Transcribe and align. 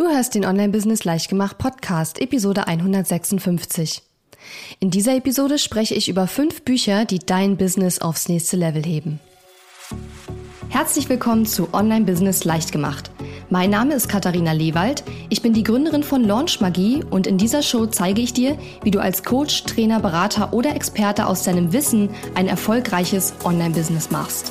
Du 0.00 0.08
hörst 0.08 0.34
den 0.34 0.46
Online-Business 0.46 1.04
Leichtgemacht 1.04 1.58
Podcast, 1.58 2.22
Episode 2.22 2.66
156. 2.66 4.00
In 4.78 4.88
dieser 4.88 5.14
Episode 5.14 5.58
spreche 5.58 5.94
ich 5.94 6.08
über 6.08 6.26
fünf 6.26 6.62
Bücher, 6.62 7.04
die 7.04 7.18
dein 7.18 7.58
Business 7.58 8.00
aufs 8.00 8.30
nächste 8.30 8.56
Level 8.56 8.82
heben. 8.82 9.20
Herzlich 10.70 11.10
willkommen 11.10 11.44
zu 11.44 11.74
Online-Business 11.74 12.44
Leichtgemacht. 12.44 13.10
Mein 13.50 13.68
Name 13.68 13.92
ist 13.92 14.08
Katharina 14.08 14.52
Lewald, 14.52 15.04
ich 15.28 15.42
bin 15.42 15.52
die 15.52 15.64
Gründerin 15.64 16.02
von 16.02 16.24
Launch 16.24 16.62
Magie 16.62 17.04
und 17.04 17.26
in 17.26 17.36
dieser 17.36 17.60
Show 17.60 17.84
zeige 17.84 18.22
ich 18.22 18.32
dir, 18.32 18.56
wie 18.82 18.90
du 18.90 19.02
als 19.02 19.22
Coach, 19.22 19.64
Trainer, 19.64 20.00
Berater 20.00 20.54
oder 20.54 20.74
Experte 20.74 21.26
aus 21.26 21.42
deinem 21.42 21.74
Wissen 21.74 22.08
ein 22.34 22.48
erfolgreiches 22.48 23.34
Online-Business 23.44 24.10
machst. 24.10 24.50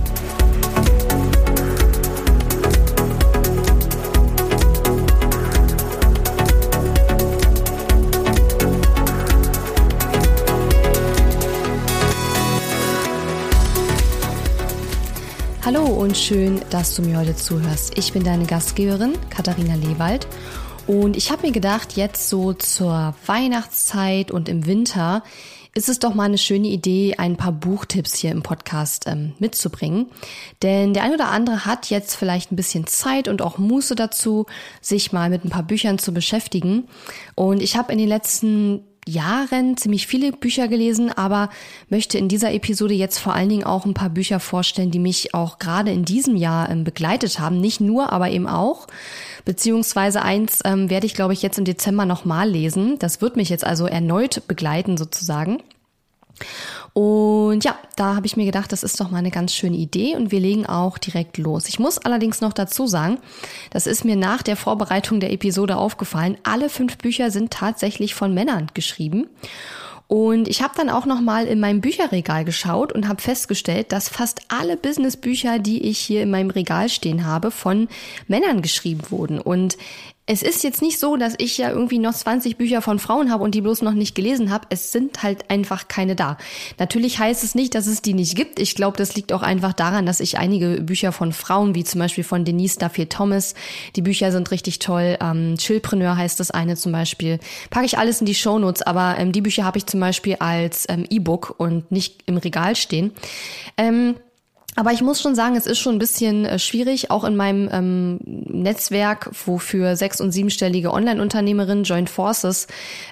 Hallo 15.63 15.85
und 15.85 16.17
schön, 16.17 16.59
dass 16.71 16.95
du 16.95 17.03
mir 17.03 17.19
heute 17.19 17.35
zuhörst. 17.35 17.95
Ich 17.95 18.13
bin 18.13 18.23
deine 18.23 18.47
Gastgeberin 18.47 19.13
Katharina 19.29 19.75
Lewald 19.75 20.25
und 20.87 21.15
ich 21.15 21.31
habe 21.31 21.43
mir 21.45 21.51
gedacht, 21.51 21.95
jetzt 21.95 22.29
so 22.29 22.53
zur 22.53 23.13
Weihnachtszeit 23.27 24.31
und 24.31 24.49
im 24.49 24.65
Winter 24.65 25.23
ist 25.75 25.87
es 25.87 25.99
doch 25.99 26.15
mal 26.15 26.23
eine 26.23 26.39
schöne 26.39 26.67
Idee, 26.67 27.13
ein 27.19 27.37
paar 27.37 27.51
Buchtipps 27.51 28.15
hier 28.15 28.31
im 28.31 28.41
Podcast 28.41 29.05
ähm, 29.05 29.33
mitzubringen. 29.37 30.07
Denn 30.63 30.95
der 30.95 31.03
ein 31.03 31.13
oder 31.13 31.29
andere 31.29 31.63
hat 31.63 31.91
jetzt 31.91 32.15
vielleicht 32.15 32.51
ein 32.51 32.55
bisschen 32.55 32.87
Zeit 32.87 33.27
und 33.27 33.43
auch 33.43 33.59
Muße 33.59 33.93
dazu, 33.93 34.47
sich 34.81 35.11
mal 35.11 35.29
mit 35.29 35.45
ein 35.45 35.49
paar 35.49 35.63
Büchern 35.63 35.99
zu 35.99 36.11
beschäftigen. 36.11 36.87
Und 37.35 37.61
ich 37.61 37.77
habe 37.77 37.91
in 37.91 37.99
den 37.99 38.09
letzten 38.09 38.81
Jahren 39.07 39.77
ziemlich 39.77 40.05
viele 40.05 40.31
Bücher 40.31 40.67
gelesen, 40.67 41.11
aber 41.11 41.49
möchte 41.89 42.17
in 42.17 42.27
dieser 42.27 42.53
Episode 42.53 42.93
jetzt 42.93 43.17
vor 43.17 43.33
allen 43.33 43.49
Dingen 43.49 43.63
auch 43.63 43.85
ein 43.85 43.95
paar 43.95 44.09
Bücher 44.09 44.39
vorstellen, 44.39 44.91
die 44.91 44.99
mich 44.99 45.33
auch 45.33 45.57
gerade 45.57 45.91
in 45.91 46.05
diesem 46.05 46.35
Jahr 46.35 46.69
ähm, 46.69 46.83
begleitet 46.83 47.39
haben. 47.39 47.59
Nicht 47.59 47.81
nur, 47.81 48.11
aber 48.11 48.29
eben 48.29 48.47
auch. 48.47 48.87
Beziehungsweise 49.43 50.21
eins 50.21 50.59
ähm, 50.65 50.89
werde 50.89 51.07
ich, 51.07 51.15
glaube 51.15 51.33
ich, 51.33 51.41
jetzt 51.41 51.57
im 51.57 51.65
Dezember 51.65 52.05
nochmal 52.05 52.49
lesen. 52.49 52.99
Das 52.99 53.21
wird 53.21 53.37
mich 53.37 53.49
jetzt 53.49 53.65
also 53.65 53.87
erneut 53.87 54.47
begleiten 54.47 54.97
sozusagen. 54.97 55.63
Und 56.93 57.63
ja, 57.63 57.77
da 57.95 58.15
habe 58.15 58.25
ich 58.25 58.35
mir 58.35 58.45
gedacht, 58.45 58.71
das 58.71 58.83
ist 58.83 58.99
doch 58.99 59.11
mal 59.11 59.19
eine 59.19 59.31
ganz 59.31 59.53
schöne 59.53 59.77
Idee 59.77 60.15
und 60.15 60.31
wir 60.31 60.41
legen 60.41 60.65
auch 60.65 60.97
direkt 60.97 61.37
los. 61.37 61.69
Ich 61.69 61.79
muss 61.79 61.97
allerdings 61.97 62.41
noch 62.41 62.51
dazu 62.51 62.85
sagen, 62.85 63.19
das 63.69 63.87
ist 63.87 64.03
mir 64.03 64.17
nach 64.17 64.41
der 64.41 64.57
Vorbereitung 64.57 65.19
der 65.21 65.31
Episode 65.31 65.77
aufgefallen, 65.77 66.37
alle 66.43 66.69
fünf 66.69 66.97
Bücher 66.97 67.31
sind 67.31 67.51
tatsächlich 67.51 68.13
von 68.13 68.33
Männern 68.33 68.67
geschrieben. 68.73 69.29
Und 70.07 70.49
ich 70.49 70.61
habe 70.61 70.73
dann 70.75 70.89
auch 70.89 71.05
noch 71.05 71.21
mal 71.21 71.47
in 71.47 71.61
meinem 71.61 71.79
Bücherregal 71.79 72.43
geschaut 72.43 72.91
und 72.91 73.07
habe 73.07 73.21
festgestellt, 73.21 73.93
dass 73.93 74.09
fast 74.09 74.41
alle 74.49 74.75
Businessbücher, 74.75 75.57
die 75.57 75.83
ich 75.83 75.99
hier 75.99 76.21
in 76.21 76.29
meinem 76.29 76.49
Regal 76.49 76.89
stehen 76.89 77.25
habe, 77.25 77.49
von 77.49 77.87
Männern 78.27 78.61
geschrieben 78.61 79.03
wurden. 79.09 79.39
Und 79.39 79.77
es 80.27 80.43
ist 80.43 80.63
jetzt 80.63 80.81
nicht 80.81 80.99
so, 80.99 81.17
dass 81.17 81.33
ich 81.39 81.57
ja 81.57 81.71
irgendwie 81.71 81.97
noch 81.97 82.13
20 82.13 82.55
Bücher 82.55 82.81
von 82.81 82.99
Frauen 82.99 83.31
habe 83.31 83.43
und 83.43 83.55
die 83.55 83.61
bloß 83.61 83.81
noch 83.81 83.93
nicht 83.93 84.13
gelesen 84.15 84.51
habe. 84.51 84.67
Es 84.69 84.91
sind 84.91 85.23
halt 85.23 85.49
einfach 85.49 85.87
keine 85.87 86.15
da. 86.15 86.37
Natürlich 86.77 87.19
heißt 87.19 87.43
es 87.43 87.55
nicht, 87.55 87.73
dass 87.73 87.87
es 87.87 88.01
die 88.01 88.13
nicht 88.13 88.35
gibt. 88.35 88.59
Ich 88.59 88.75
glaube, 88.75 88.97
das 88.97 89.15
liegt 89.15 89.33
auch 89.33 89.41
einfach 89.41 89.73
daran, 89.73 90.05
dass 90.05 90.19
ich 90.19 90.37
einige 90.37 90.81
Bücher 90.81 91.11
von 91.11 91.33
Frauen, 91.33 91.73
wie 91.73 91.83
zum 91.83 91.99
Beispiel 91.99 92.23
von 92.23 92.45
Denise 92.45 92.77
Duffield 92.77 93.11
Thomas, 93.11 93.55
die 93.95 94.03
Bücher 94.03 94.31
sind 94.31 94.51
richtig 94.51 94.79
toll. 94.79 95.17
Ähm, 95.19 95.55
Chillpreneur 95.57 96.15
heißt 96.15 96.39
das 96.39 96.51
eine 96.51 96.75
zum 96.75 96.91
Beispiel. 96.91 97.39
Packe 97.71 97.87
ich 97.87 97.97
alles 97.97 98.21
in 98.21 98.25
die 98.27 98.35
Shownotes, 98.35 98.83
aber 98.83 99.15
ähm, 99.17 99.31
die 99.31 99.41
Bücher 99.41 99.65
habe 99.65 99.79
ich 99.79 99.87
zum 99.87 99.99
Beispiel 99.99 100.35
als 100.39 100.85
ähm, 100.87 101.05
E-Book 101.09 101.55
und 101.57 101.91
nicht 101.91 102.23
im 102.27 102.37
Regal 102.37 102.75
stehen. 102.75 103.11
Ähm, 103.75 104.15
aber 104.75 104.93
ich 104.93 105.01
muss 105.01 105.21
schon 105.21 105.35
sagen, 105.35 105.57
es 105.57 105.65
ist 105.65 105.79
schon 105.79 105.95
ein 105.95 105.99
bisschen 105.99 106.45
äh, 106.45 106.57
schwierig, 106.57 107.11
auch 107.11 107.25
in 107.25 107.35
meinem 107.35 107.69
ähm, 107.71 108.19
Netzwerk, 108.23 109.29
wofür 109.45 109.97
sechs- 109.97 110.21
und 110.21 110.31
siebenstellige 110.31 110.93
Online-Unternehmerinnen 110.93 111.83
Joint 111.83 112.09
Forces 112.09 112.67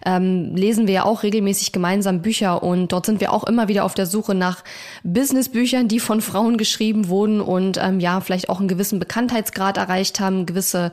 ähm, 0.06 0.56
lesen 0.56 0.88
wir 0.88 0.94
ja 0.94 1.06
auch 1.06 1.24
regelmäßig 1.24 1.74
gemeinsam 1.74 2.22
Bücher. 2.22 2.64
Und 2.64 2.94
dort 2.94 3.06
sind 3.06 3.20
wir 3.20 3.34
auch 3.34 3.44
immer 3.44 3.68
wieder 3.68 3.84
auf 3.84 3.94
der 3.94 4.06
Suche 4.06 4.36
nach 4.36 4.64
Business-Büchern, 5.03 5.90
die 5.90 6.00
von 6.00 6.22
Frauen 6.22 6.58
geschrieben 6.58 7.09
wurden 7.09 7.42
und 7.42 7.78
ähm, 7.78 8.00
ja, 8.00 8.22
vielleicht 8.22 8.50
auch 8.50 8.59
einen 8.59 8.70
gewissen 8.70 9.00
Bekanntheitsgrad 9.00 9.78
erreicht 9.78 10.22
haben, 10.22 10.46
gewisse 10.46 10.91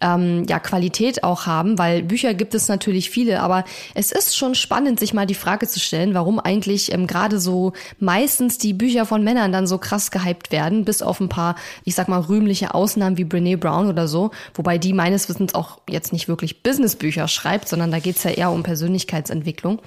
ähm, 0.00 0.44
ja, 0.48 0.58
Qualität 0.58 1.24
auch 1.24 1.46
haben, 1.46 1.78
weil 1.78 2.02
Bücher 2.02 2.34
gibt 2.34 2.54
es 2.54 2.68
natürlich 2.68 3.10
viele, 3.10 3.40
aber 3.40 3.64
es 3.94 4.12
ist 4.12 4.36
schon 4.36 4.54
spannend, 4.54 4.98
sich 4.98 5.14
mal 5.14 5.26
die 5.26 5.34
Frage 5.34 5.68
zu 5.68 5.80
stellen, 5.80 6.14
warum 6.14 6.38
eigentlich 6.40 6.92
ähm, 6.92 7.06
gerade 7.06 7.38
so 7.38 7.72
meistens 7.98 8.58
die 8.58 8.72
Bücher 8.72 9.06
von 9.06 9.22
Männern 9.22 9.52
dann 9.52 9.66
so 9.66 9.78
krass 9.78 10.10
gehypt 10.10 10.52
werden, 10.52 10.84
bis 10.84 11.02
auf 11.02 11.20
ein 11.20 11.28
paar, 11.28 11.56
ich 11.84 11.94
sag 11.94 12.08
mal, 12.08 12.20
rühmliche 12.20 12.74
Ausnahmen 12.74 13.16
wie 13.16 13.24
Brene 13.24 13.58
Brown 13.58 13.88
oder 13.88 14.08
so, 14.08 14.30
wobei 14.54 14.78
die 14.78 14.92
meines 14.92 15.28
Wissens 15.28 15.54
auch 15.54 15.78
jetzt 15.88 16.12
nicht 16.12 16.28
wirklich 16.28 16.62
Businessbücher 16.62 17.28
schreibt, 17.28 17.68
sondern 17.68 17.90
da 17.90 17.98
geht's 17.98 18.24
ja 18.24 18.30
eher 18.30 18.50
um 18.50 18.62
Persönlichkeitsentwicklung. 18.62 19.80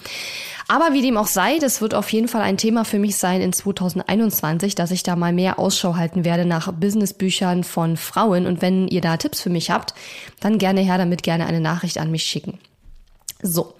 Aber 0.67 0.93
wie 0.93 1.01
dem 1.01 1.17
auch 1.17 1.27
sei, 1.27 1.59
das 1.59 1.81
wird 1.81 1.93
auf 1.93 2.11
jeden 2.11 2.27
Fall 2.27 2.41
ein 2.41 2.57
Thema 2.57 2.85
für 2.85 2.99
mich 2.99 3.17
sein 3.17 3.41
in 3.41 3.51
2021, 3.51 4.75
dass 4.75 4.91
ich 4.91 5.03
da 5.03 5.15
mal 5.15 5.33
mehr 5.33 5.59
Ausschau 5.59 5.95
halten 5.95 6.23
werde 6.23 6.45
nach 6.45 6.71
Businessbüchern 6.71 7.63
von 7.63 7.97
Frauen. 7.97 8.47
Und 8.47 8.61
wenn 8.61 8.87
ihr 8.87 9.01
da 9.01 9.17
Tipps 9.17 9.41
für 9.41 9.49
mich 9.49 9.71
habt, 9.71 9.93
dann 10.39 10.57
gerne 10.57 10.81
her 10.81 10.97
damit, 10.97 11.23
gerne 11.23 11.45
eine 11.45 11.61
Nachricht 11.61 11.97
an 11.97 12.11
mich 12.11 12.23
schicken. 12.23 12.59
So, 13.41 13.73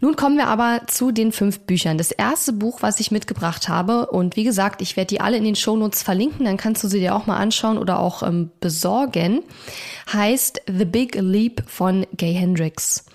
nun 0.00 0.16
kommen 0.16 0.36
wir 0.36 0.48
aber 0.48 0.82
zu 0.86 1.12
den 1.12 1.32
fünf 1.32 1.60
Büchern. 1.60 1.96
Das 1.96 2.12
erste 2.12 2.52
Buch, 2.52 2.82
was 2.82 3.00
ich 3.00 3.10
mitgebracht 3.10 3.68
habe, 3.68 4.06
und 4.06 4.36
wie 4.36 4.44
gesagt, 4.44 4.82
ich 4.82 4.96
werde 4.96 5.08
die 5.08 5.20
alle 5.20 5.38
in 5.38 5.44
den 5.44 5.56
Shownotes 5.56 6.02
verlinken, 6.02 6.44
dann 6.44 6.58
kannst 6.58 6.84
du 6.84 6.88
sie 6.88 7.00
dir 7.00 7.16
auch 7.16 7.26
mal 7.26 7.38
anschauen 7.38 7.78
oder 7.78 7.98
auch 7.98 8.22
ähm, 8.22 8.50
besorgen, 8.60 9.42
heißt 10.12 10.60
The 10.66 10.84
Big 10.84 11.14
Leap 11.14 11.64
von 11.66 12.06
Gay 12.16 12.34
Hendricks. 12.34 13.06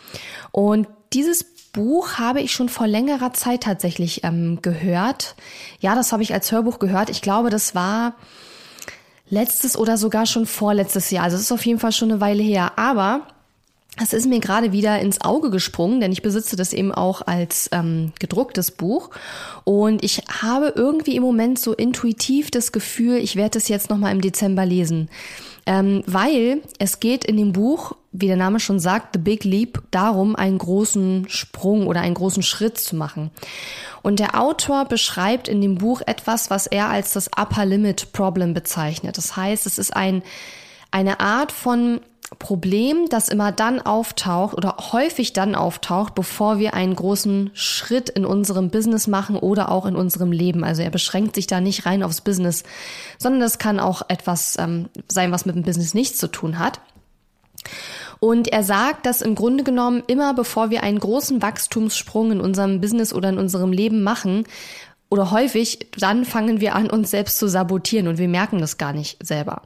Und 0.52 0.88
dieses 1.14 1.46
Buch 1.74 2.18
habe 2.18 2.42
ich 2.42 2.52
schon 2.52 2.70
vor 2.70 2.88
längerer 2.88 3.34
Zeit 3.34 3.64
tatsächlich 3.64 4.24
ähm, 4.24 4.60
gehört. 4.62 5.36
Ja, 5.80 5.96
das 5.96 6.12
habe 6.12 6.24
ich 6.24 6.34
als 6.34 6.52
Hörbuch 6.52 6.80
gehört. 6.80 7.10
Ich 7.10 7.22
glaube, 7.22 7.50
das 7.50 7.76
war 7.76 8.16
letztes 9.30 9.78
oder 9.78 9.98
sogar 9.98 10.26
schon 10.26 10.46
vorletztes 10.46 11.12
Jahr. 11.12 11.24
Also 11.26 11.36
es 11.36 11.44
ist 11.44 11.52
auf 11.52 11.66
jeden 11.66 11.80
Fall 11.80 11.92
schon 11.92 12.12
eine 12.12 12.22
Weile 12.22 12.44
her. 12.44 12.74
Aber 12.78 13.28
es 14.02 14.12
ist 14.14 14.26
mir 14.26 14.40
gerade 14.40 14.72
wieder 14.72 15.00
ins 15.00 15.22
Auge 15.22 15.52
gesprungen, 15.52 16.00
denn 16.00 16.12
ich 16.12 16.24
besitze 16.24 16.56
das 16.56 16.74
eben 16.74 16.92
auch 16.92 17.22
als 17.28 17.70
ähm, 17.72 18.12
gedrucktes 18.20 18.72
Buch. 18.72 19.12
Und 19.66 20.04
ich 20.04 20.24
habe 20.42 20.74
irgendwie 20.76 21.16
im 21.16 21.22
Moment 21.22 21.60
so 21.60 21.74
intuitiv 21.74 22.50
das 22.50 22.72
Gefühl, 22.72 23.18
ich 23.18 23.36
werde 23.36 23.60
es 23.60 23.68
jetzt 23.68 23.90
nochmal 23.92 24.12
im 24.12 24.22
Dezember 24.22 24.66
lesen. 24.66 25.10
Ähm, 25.66 26.04
weil 26.06 26.62
es 26.78 27.00
geht 27.00 27.24
in 27.24 27.38
dem 27.38 27.54
Buch, 27.54 27.96
wie 28.12 28.28
der 28.28 28.36
Name 28.36 28.60
schon 28.60 28.80
sagt, 28.80 29.10
The 29.14 29.20
Big 29.20 29.44
Leap, 29.44 29.82
darum, 29.92 30.36
einen 30.36 30.58
großen 30.58 31.28
Sprung 31.30 31.88
oder 31.88 32.02
einen 32.02 32.16
großen 32.16 32.44
Schritt 32.44 32.78
zu 32.78 32.96
machen. 32.96 33.32
Und 34.02 34.20
der 34.20 34.40
Autor 34.40 34.86
beschreibt 34.86 35.48
in 35.48 35.62
dem 35.62 35.76
Buch 35.76 36.02
etwas, 36.06 36.50
was 36.50 36.68
er 36.68 36.90
als 36.90 37.14
das 37.14 37.30
Upper 37.38 37.66
Limit 37.66 38.12
Problem 38.12 38.54
bezeichnet. 38.54 39.18
Das 39.18 39.38
heißt, 39.38 39.66
es 39.66 39.78
ist 39.78 39.96
ein, 39.96 40.22
eine 40.92 41.22
Art 41.22 41.52
von 41.52 42.02
Problem, 42.40 43.08
das 43.10 43.30
immer 43.30 43.52
dann 43.52 43.80
auftaucht 43.80 44.56
oder 44.56 44.78
häufig 44.92 45.34
dann 45.34 45.56
auftaucht, 45.56 46.16
bevor 46.16 46.60
wir 46.60 46.74
einen 46.74 46.96
großen 46.96 47.52
Schritt 47.54 48.10
in 48.10 48.26
unserem 48.26 48.70
Business 48.70 49.08
machen 49.08 49.36
oder 49.36 49.72
auch 49.72 49.86
in 49.86 49.96
unserem 49.96 50.32
Leben. 50.32 50.64
Also 50.64 50.82
er 50.82 50.90
beschränkt 50.90 51.36
sich 51.36 51.48
da 51.48 51.62
nicht 51.62 51.86
rein 51.86 52.04
aufs 52.04 52.22
Business, 52.22 52.64
sondern 53.18 53.42
das 53.42 53.58
kann 53.58 53.80
auch 53.80 54.04
etwas 54.08 54.58
ähm, 54.60 54.90
sein, 55.08 55.32
was 55.32 55.46
mit 55.46 55.56
dem 55.56 55.64
Business 55.64 55.94
nichts 55.94 56.18
zu 56.18 56.28
tun 56.28 56.60
hat. 56.60 56.80
Und 58.20 58.48
er 58.48 58.64
sagt, 58.64 59.06
dass 59.06 59.22
im 59.22 59.36
Grunde 59.36 59.64
genommen 59.64 60.04
immer 60.08 60.34
bevor 60.34 60.70
wir 60.70 60.84
einen 60.84 61.00
großen 61.00 61.42
Wachstumssprung 61.42 62.32
in 62.32 62.42
unserem 62.42 62.80
Business 62.80 63.14
oder 63.14 63.30
in 63.30 63.38
unserem 63.38 63.72
Leben 63.72 64.02
machen, 64.02 64.46
oder 65.14 65.30
häufig, 65.30 65.92
dann 65.96 66.26
fangen 66.26 66.60
wir 66.60 66.74
an, 66.74 66.90
uns 66.90 67.12
selbst 67.12 67.38
zu 67.38 67.48
sabotieren 67.48 68.08
und 68.08 68.18
wir 68.18 68.28
merken 68.28 68.58
das 68.58 68.80
gar 68.80 68.94
nicht 68.94 69.24
selber. 69.24 69.62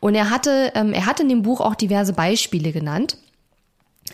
Und 0.00 0.14
er 0.14 0.28
hatte, 0.28 0.70
ähm, 0.74 0.92
er 0.92 1.06
hat 1.06 1.18
in 1.18 1.30
dem 1.30 1.40
Buch 1.40 1.62
auch 1.62 1.74
diverse 1.74 2.12
Beispiele 2.12 2.72
genannt. 2.72 3.16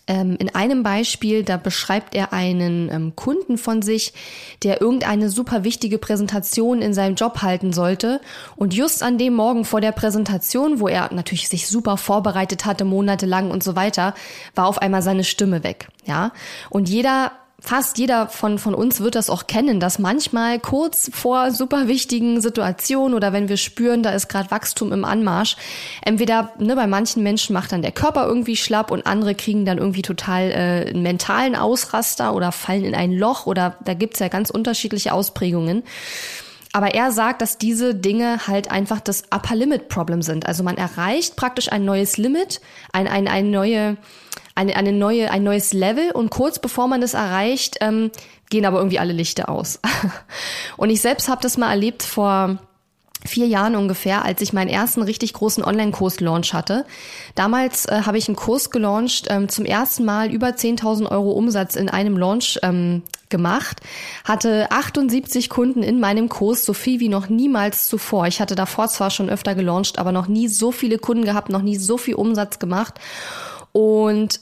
Ähm, 0.06 0.36
in 0.38 0.54
einem 0.54 0.84
Beispiel, 0.84 1.42
da 1.42 1.56
beschreibt 1.56 2.14
er 2.14 2.32
einen 2.32 2.88
ähm, 2.92 3.16
Kunden 3.16 3.58
von 3.58 3.82
sich, 3.82 4.12
der 4.62 4.80
irgendeine 4.80 5.30
super 5.30 5.64
wichtige 5.64 5.98
Präsentation 5.98 6.80
in 6.80 6.94
seinem 6.94 7.16
Job 7.16 7.42
halten 7.42 7.72
sollte. 7.72 8.20
Und 8.54 8.72
just 8.72 9.02
an 9.02 9.18
dem 9.18 9.34
Morgen 9.34 9.64
vor 9.64 9.80
der 9.80 9.90
Präsentation, 9.90 10.78
wo 10.78 10.86
er 10.86 11.12
natürlich 11.12 11.48
sich 11.48 11.66
super 11.66 11.96
vorbereitet 11.96 12.66
hatte, 12.66 12.84
monatelang 12.84 13.50
und 13.50 13.64
so 13.64 13.74
weiter, 13.74 14.14
war 14.54 14.68
auf 14.68 14.78
einmal 14.80 15.02
seine 15.02 15.24
Stimme 15.24 15.64
weg. 15.64 15.88
Ja. 16.06 16.30
Und 16.70 16.88
jeder 16.88 17.32
fast 17.60 17.98
jeder 17.98 18.28
von, 18.28 18.58
von 18.58 18.74
uns 18.74 19.00
wird 19.00 19.16
das 19.16 19.30
auch 19.30 19.46
kennen, 19.48 19.80
dass 19.80 19.98
manchmal 19.98 20.60
kurz 20.60 21.10
vor 21.12 21.50
super 21.50 21.88
wichtigen 21.88 22.40
Situationen 22.40 23.14
oder 23.14 23.32
wenn 23.32 23.48
wir 23.48 23.56
spüren, 23.56 24.02
da 24.02 24.10
ist 24.10 24.28
gerade 24.28 24.50
Wachstum 24.50 24.92
im 24.92 25.04
Anmarsch, 25.04 25.56
entweder 26.02 26.52
ne, 26.58 26.76
bei 26.76 26.86
manchen 26.86 27.22
Menschen 27.22 27.54
macht 27.54 27.72
dann 27.72 27.82
der 27.82 27.92
Körper 27.92 28.26
irgendwie 28.26 28.56
schlapp 28.56 28.90
und 28.90 29.06
andere 29.06 29.34
kriegen 29.34 29.64
dann 29.64 29.78
irgendwie 29.78 30.02
total 30.02 30.50
äh, 30.50 30.90
einen 30.90 31.02
mentalen 31.02 31.56
Ausraster 31.56 32.34
oder 32.34 32.52
fallen 32.52 32.84
in 32.84 32.94
ein 32.94 33.12
Loch 33.12 33.46
oder 33.46 33.76
da 33.84 33.94
gibt's 33.94 34.20
ja 34.20 34.28
ganz 34.28 34.50
unterschiedliche 34.50 35.12
Ausprägungen. 35.12 35.82
Aber 36.72 36.94
er 36.94 37.12
sagt, 37.12 37.40
dass 37.42 37.58
diese 37.58 37.94
Dinge 37.94 38.46
halt 38.46 38.70
einfach 38.70 39.00
das 39.00 39.24
Upper 39.30 39.56
Limit 39.56 39.88
Problem 39.88 40.22
sind. 40.22 40.46
Also 40.46 40.62
man 40.62 40.76
erreicht 40.76 41.36
praktisch 41.36 41.72
ein 41.72 41.84
neues 41.84 42.18
Limit, 42.18 42.60
ein, 42.92 43.08
ein, 43.08 43.26
ein 43.26 43.50
neue, 43.50 43.96
eine, 44.58 44.76
eine 44.76 44.92
neue, 44.92 45.30
ein 45.30 45.44
neues 45.44 45.72
Level 45.72 46.10
und 46.10 46.30
kurz 46.30 46.58
bevor 46.58 46.88
man 46.88 47.00
das 47.00 47.14
erreicht, 47.14 47.76
ähm, 47.80 48.10
gehen 48.50 48.66
aber 48.66 48.78
irgendwie 48.78 48.98
alle 48.98 49.12
Lichter 49.12 49.48
aus. 49.48 49.78
und 50.76 50.90
ich 50.90 51.00
selbst 51.00 51.28
habe 51.28 51.40
das 51.42 51.56
mal 51.56 51.70
erlebt 51.70 52.02
vor 52.02 52.58
vier 53.24 53.46
Jahren 53.46 53.76
ungefähr, 53.76 54.24
als 54.24 54.40
ich 54.40 54.52
meinen 54.52 54.68
ersten 54.68 55.02
richtig 55.02 55.32
großen 55.32 55.64
Online-Kurs-Launch 55.64 56.54
hatte. 56.54 56.84
Damals 57.34 57.86
äh, 57.86 58.02
habe 58.06 58.18
ich 58.18 58.28
einen 58.28 58.36
Kurs 58.36 58.70
gelauncht, 58.70 59.26
ähm, 59.28 59.48
zum 59.48 59.64
ersten 59.64 60.04
Mal 60.04 60.32
über 60.32 60.48
10.000 60.48 61.10
Euro 61.10 61.32
Umsatz 61.32 61.74
in 61.74 61.88
einem 61.88 62.16
Launch 62.16 62.58
ähm, 62.62 63.02
gemacht, 63.28 63.80
hatte 64.24 64.70
78 64.70 65.50
Kunden 65.50 65.82
in 65.82 66.00
meinem 66.00 66.28
Kurs, 66.28 66.64
so 66.64 66.72
viel 66.72 67.00
wie 67.00 67.08
noch 67.08 67.28
niemals 67.28 67.86
zuvor. 67.86 68.26
Ich 68.26 68.40
hatte 68.40 68.54
davor 68.54 68.88
zwar 68.88 69.10
schon 69.10 69.28
öfter 69.28 69.54
gelauncht, 69.54 69.98
aber 69.98 70.12
noch 70.12 70.28
nie 70.28 70.48
so 70.48 70.72
viele 70.72 70.98
Kunden 70.98 71.24
gehabt, 71.24 71.48
noch 71.48 71.62
nie 71.62 71.76
so 71.76 71.98
viel 71.98 72.14
Umsatz 72.14 72.58
gemacht. 72.58 72.94
Und 73.72 74.40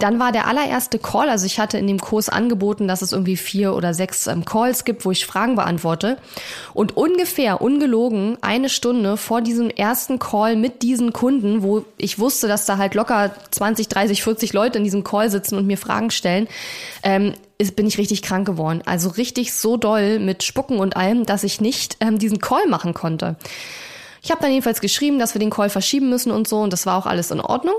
dann 0.00 0.20
war 0.20 0.30
der 0.30 0.46
allererste 0.46 1.00
Call, 1.00 1.28
also 1.28 1.44
ich 1.44 1.58
hatte 1.58 1.76
in 1.76 1.88
dem 1.88 1.98
Kurs 1.98 2.28
angeboten, 2.28 2.86
dass 2.86 3.02
es 3.02 3.10
irgendwie 3.10 3.36
vier 3.36 3.74
oder 3.74 3.94
sechs 3.94 4.28
ähm, 4.28 4.44
Calls 4.44 4.84
gibt, 4.84 5.04
wo 5.04 5.10
ich 5.10 5.26
Fragen 5.26 5.56
beantworte. 5.56 6.18
Und 6.72 6.96
ungefähr, 6.96 7.60
ungelogen, 7.60 8.38
eine 8.40 8.68
Stunde 8.68 9.16
vor 9.16 9.40
diesem 9.40 9.70
ersten 9.70 10.20
Call 10.20 10.54
mit 10.54 10.82
diesen 10.82 11.12
Kunden, 11.12 11.64
wo 11.64 11.84
ich 11.96 12.20
wusste, 12.20 12.46
dass 12.46 12.64
da 12.64 12.78
halt 12.78 12.94
locker 12.94 13.32
20, 13.50 13.88
30, 13.88 14.22
40 14.22 14.52
Leute 14.52 14.78
in 14.78 14.84
diesem 14.84 15.02
Call 15.02 15.30
sitzen 15.30 15.58
und 15.58 15.66
mir 15.66 15.76
Fragen 15.76 16.12
stellen, 16.12 16.46
ähm, 17.02 17.34
ist, 17.58 17.74
bin 17.74 17.88
ich 17.88 17.98
richtig 17.98 18.22
krank 18.22 18.46
geworden. 18.46 18.82
Also 18.86 19.08
richtig 19.08 19.52
so 19.52 19.76
doll 19.76 20.20
mit 20.20 20.44
Spucken 20.44 20.78
und 20.78 20.96
allem, 20.96 21.26
dass 21.26 21.42
ich 21.42 21.60
nicht 21.60 21.96
ähm, 21.98 22.20
diesen 22.20 22.38
Call 22.38 22.68
machen 22.68 22.94
konnte. 22.94 23.34
Ich 24.22 24.30
habe 24.30 24.40
dann 24.40 24.52
jedenfalls 24.52 24.80
geschrieben, 24.80 25.18
dass 25.18 25.34
wir 25.34 25.40
den 25.40 25.50
Call 25.50 25.70
verschieben 25.70 26.08
müssen 26.08 26.30
und 26.30 26.46
so 26.46 26.60
und 26.60 26.72
das 26.72 26.86
war 26.86 26.98
auch 26.98 27.06
alles 27.06 27.32
in 27.32 27.40
Ordnung. 27.40 27.74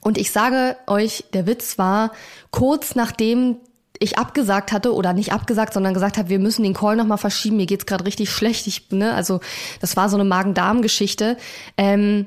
Und 0.00 0.18
ich 0.18 0.32
sage 0.32 0.76
euch, 0.86 1.24
der 1.32 1.46
Witz 1.46 1.78
war, 1.78 2.12
kurz 2.50 2.94
nachdem 2.94 3.56
ich 3.98 4.18
abgesagt 4.18 4.72
hatte 4.72 4.94
oder 4.94 5.12
nicht 5.12 5.32
abgesagt, 5.32 5.74
sondern 5.74 5.94
gesagt 5.94 6.18
habe, 6.18 6.28
wir 6.28 6.40
müssen 6.40 6.64
den 6.64 6.74
Call 6.74 6.96
nochmal 6.96 7.18
verschieben, 7.18 7.56
mir 7.56 7.66
geht's 7.66 7.86
gerade 7.86 8.04
richtig 8.04 8.30
schlecht. 8.30 8.66
Ich, 8.66 8.90
ne, 8.90 9.14
also 9.14 9.40
das 9.80 9.96
war 9.96 10.08
so 10.08 10.16
eine 10.16 10.24
Magen-Darm-Geschichte. 10.24 11.36
Ähm, 11.76 12.26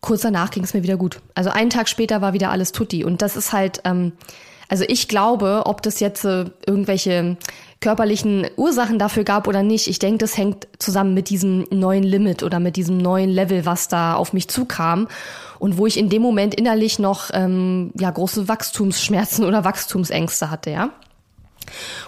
kurz 0.00 0.20
danach 0.20 0.50
ging 0.50 0.62
es 0.62 0.74
mir 0.74 0.82
wieder 0.82 0.96
gut. 0.96 1.20
Also 1.34 1.50
einen 1.50 1.70
Tag 1.70 1.88
später 1.88 2.20
war 2.20 2.32
wieder 2.32 2.50
alles 2.50 2.70
tutti. 2.70 3.04
Und 3.04 3.22
das 3.22 3.36
ist 3.36 3.52
halt, 3.52 3.80
ähm, 3.84 4.12
also 4.68 4.84
ich 4.86 5.08
glaube, 5.08 5.62
ob 5.66 5.82
das 5.82 5.98
jetzt 5.98 6.24
äh, 6.24 6.44
irgendwelche 6.66 7.36
körperlichen 7.84 8.46
Ursachen 8.56 8.98
dafür 8.98 9.24
gab 9.24 9.46
oder 9.46 9.62
nicht, 9.62 9.88
ich 9.88 9.98
denke, 9.98 10.16
das 10.16 10.38
hängt 10.38 10.66
zusammen 10.78 11.12
mit 11.12 11.28
diesem 11.28 11.66
neuen 11.70 12.02
Limit 12.02 12.42
oder 12.42 12.58
mit 12.58 12.76
diesem 12.76 12.96
neuen 12.96 13.28
Level, 13.28 13.66
was 13.66 13.88
da 13.88 14.14
auf 14.14 14.32
mich 14.32 14.48
zukam 14.48 15.06
und 15.58 15.76
wo 15.76 15.86
ich 15.86 15.98
in 15.98 16.08
dem 16.08 16.22
Moment 16.22 16.54
innerlich 16.54 16.98
noch 16.98 17.28
ähm, 17.34 17.92
ja 18.00 18.10
große 18.10 18.48
Wachstumsschmerzen 18.48 19.44
oder 19.44 19.64
Wachstumsängste 19.64 20.50
hatte, 20.50 20.70
ja. 20.70 20.90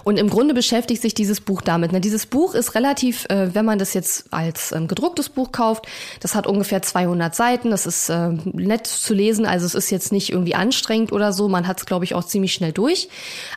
Und 0.04 0.18
im 0.18 0.30
Grunde 0.30 0.54
beschäftigt 0.54 1.02
sich 1.02 1.14
dieses 1.14 1.40
Buch 1.40 1.62
damit. 1.62 1.92
Ne? 1.92 2.00
Dieses 2.00 2.26
Buch 2.26 2.54
ist 2.54 2.74
relativ, 2.74 3.26
äh, 3.26 3.54
wenn 3.54 3.64
man 3.64 3.78
das 3.78 3.94
jetzt 3.94 4.32
als 4.32 4.72
ähm, 4.72 4.88
gedrucktes 4.88 5.28
Buch 5.28 5.52
kauft, 5.52 5.86
das 6.20 6.34
hat 6.34 6.46
ungefähr 6.46 6.82
200 6.82 7.34
Seiten. 7.34 7.70
Das 7.70 7.86
ist 7.86 8.08
äh, 8.08 8.30
nett 8.52 8.86
zu 8.86 9.14
lesen, 9.14 9.46
also 9.46 9.66
es 9.66 9.74
ist 9.74 9.90
jetzt 9.90 10.12
nicht 10.12 10.30
irgendwie 10.30 10.54
anstrengend 10.54 11.12
oder 11.12 11.32
so. 11.32 11.48
Man 11.48 11.66
hat 11.66 11.78
es, 11.78 11.86
glaube 11.86 12.04
ich, 12.04 12.14
auch 12.14 12.24
ziemlich 12.24 12.52
schnell 12.52 12.72
durch. 12.72 13.08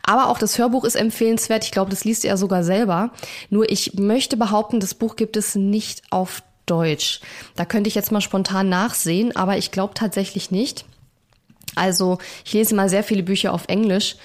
Aber 0.04 0.28
auch 0.30 0.40
das 0.40 0.58
Hörbuch 0.58 0.84
ist 0.84 0.96
empfehlenswert. 0.96 1.64
Ich 1.64 1.72
glaube, 1.72 1.92
das 1.92 2.04
liest 2.04 2.26
er 2.26 2.38
sogar 2.38 2.64
selber. 2.64 3.12
Nur 3.50 3.70
ich 3.70 3.94
möchte 3.96 4.38
behaupten, 4.38 4.80
das 4.80 4.94
Buch 4.94 5.16
gibt 5.16 5.38
es 5.38 5.56
nicht 5.56 6.04
auf 6.10 6.44
Deutsch. 6.66 7.22
Da 7.56 7.66
könnte 7.66 7.88
ich 7.88 7.96
jetzt 7.96 8.12
mal 8.12 8.22
spontan 8.22 8.70
nachsehen, 8.70 9.36
aber 9.36 9.58
ich 9.58 9.72
glaube 9.72 9.94
tatsächlich 9.96 10.52
nicht. 10.52 10.86
Also 11.76 12.20
ich 12.46 12.54
lese 12.54 12.76
mal 12.76 12.90
sehr 12.90 13.04
viele 13.04 13.24
Bücher 13.24 13.54
auf 13.54 13.66
Englisch. 13.68 14.16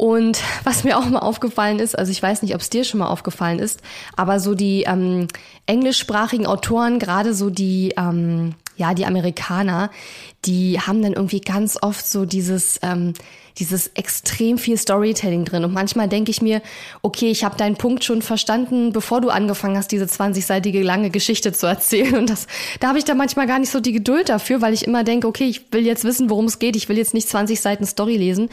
Und 0.00 0.40
was 0.64 0.82
mir 0.82 0.96
auch 0.96 1.04
mal 1.10 1.18
aufgefallen 1.18 1.78
ist, 1.78 1.98
also 1.98 2.10
ich 2.10 2.22
weiß 2.22 2.40
nicht, 2.40 2.54
ob 2.54 2.62
es 2.62 2.70
dir 2.70 2.84
schon 2.84 3.00
mal 3.00 3.08
aufgefallen 3.08 3.58
ist, 3.58 3.82
aber 4.16 4.40
so 4.40 4.54
die 4.54 4.84
ähm, 4.84 5.28
englischsprachigen 5.66 6.46
Autoren, 6.46 6.98
gerade 6.98 7.34
so 7.34 7.50
die, 7.50 7.92
ähm, 7.98 8.54
ja, 8.78 8.94
die 8.94 9.04
Amerikaner, 9.04 9.90
die 10.46 10.80
haben 10.80 11.02
dann 11.02 11.12
irgendwie 11.12 11.42
ganz 11.42 11.76
oft 11.82 12.06
so 12.06 12.24
dieses, 12.24 12.80
ähm, 12.80 13.12
dieses 13.58 13.88
extrem 13.88 14.58
viel 14.58 14.76
Storytelling 14.76 15.44
drin. 15.44 15.64
Und 15.64 15.72
manchmal 15.72 16.08
denke 16.08 16.30
ich 16.30 16.42
mir, 16.42 16.62
okay, 17.02 17.30
ich 17.30 17.44
habe 17.44 17.56
deinen 17.56 17.76
Punkt 17.76 18.04
schon 18.04 18.22
verstanden, 18.22 18.92
bevor 18.92 19.20
du 19.20 19.30
angefangen 19.30 19.76
hast, 19.76 19.92
diese 19.92 20.04
20-seitige 20.04 20.82
lange 20.82 21.10
Geschichte 21.10 21.52
zu 21.52 21.66
erzählen. 21.66 22.16
Und 22.16 22.30
das, 22.30 22.46
da 22.80 22.88
habe 22.88 22.98
ich 22.98 23.04
da 23.04 23.14
manchmal 23.14 23.46
gar 23.46 23.58
nicht 23.58 23.70
so 23.70 23.80
die 23.80 23.92
Geduld 23.92 24.28
dafür, 24.28 24.60
weil 24.60 24.74
ich 24.74 24.86
immer 24.86 25.04
denke, 25.04 25.26
okay, 25.26 25.44
ich 25.44 25.72
will 25.72 25.84
jetzt 25.84 26.04
wissen, 26.04 26.30
worum 26.30 26.46
es 26.46 26.58
geht. 26.58 26.76
Ich 26.76 26.88
will 26.88 26.96
jetzt 26.96 27.14
nicht 27.14 27.28
20 27.28 27.60
Seiten 27.60 27.86
Story 27.86 28.16
lesen. 28.16 28.48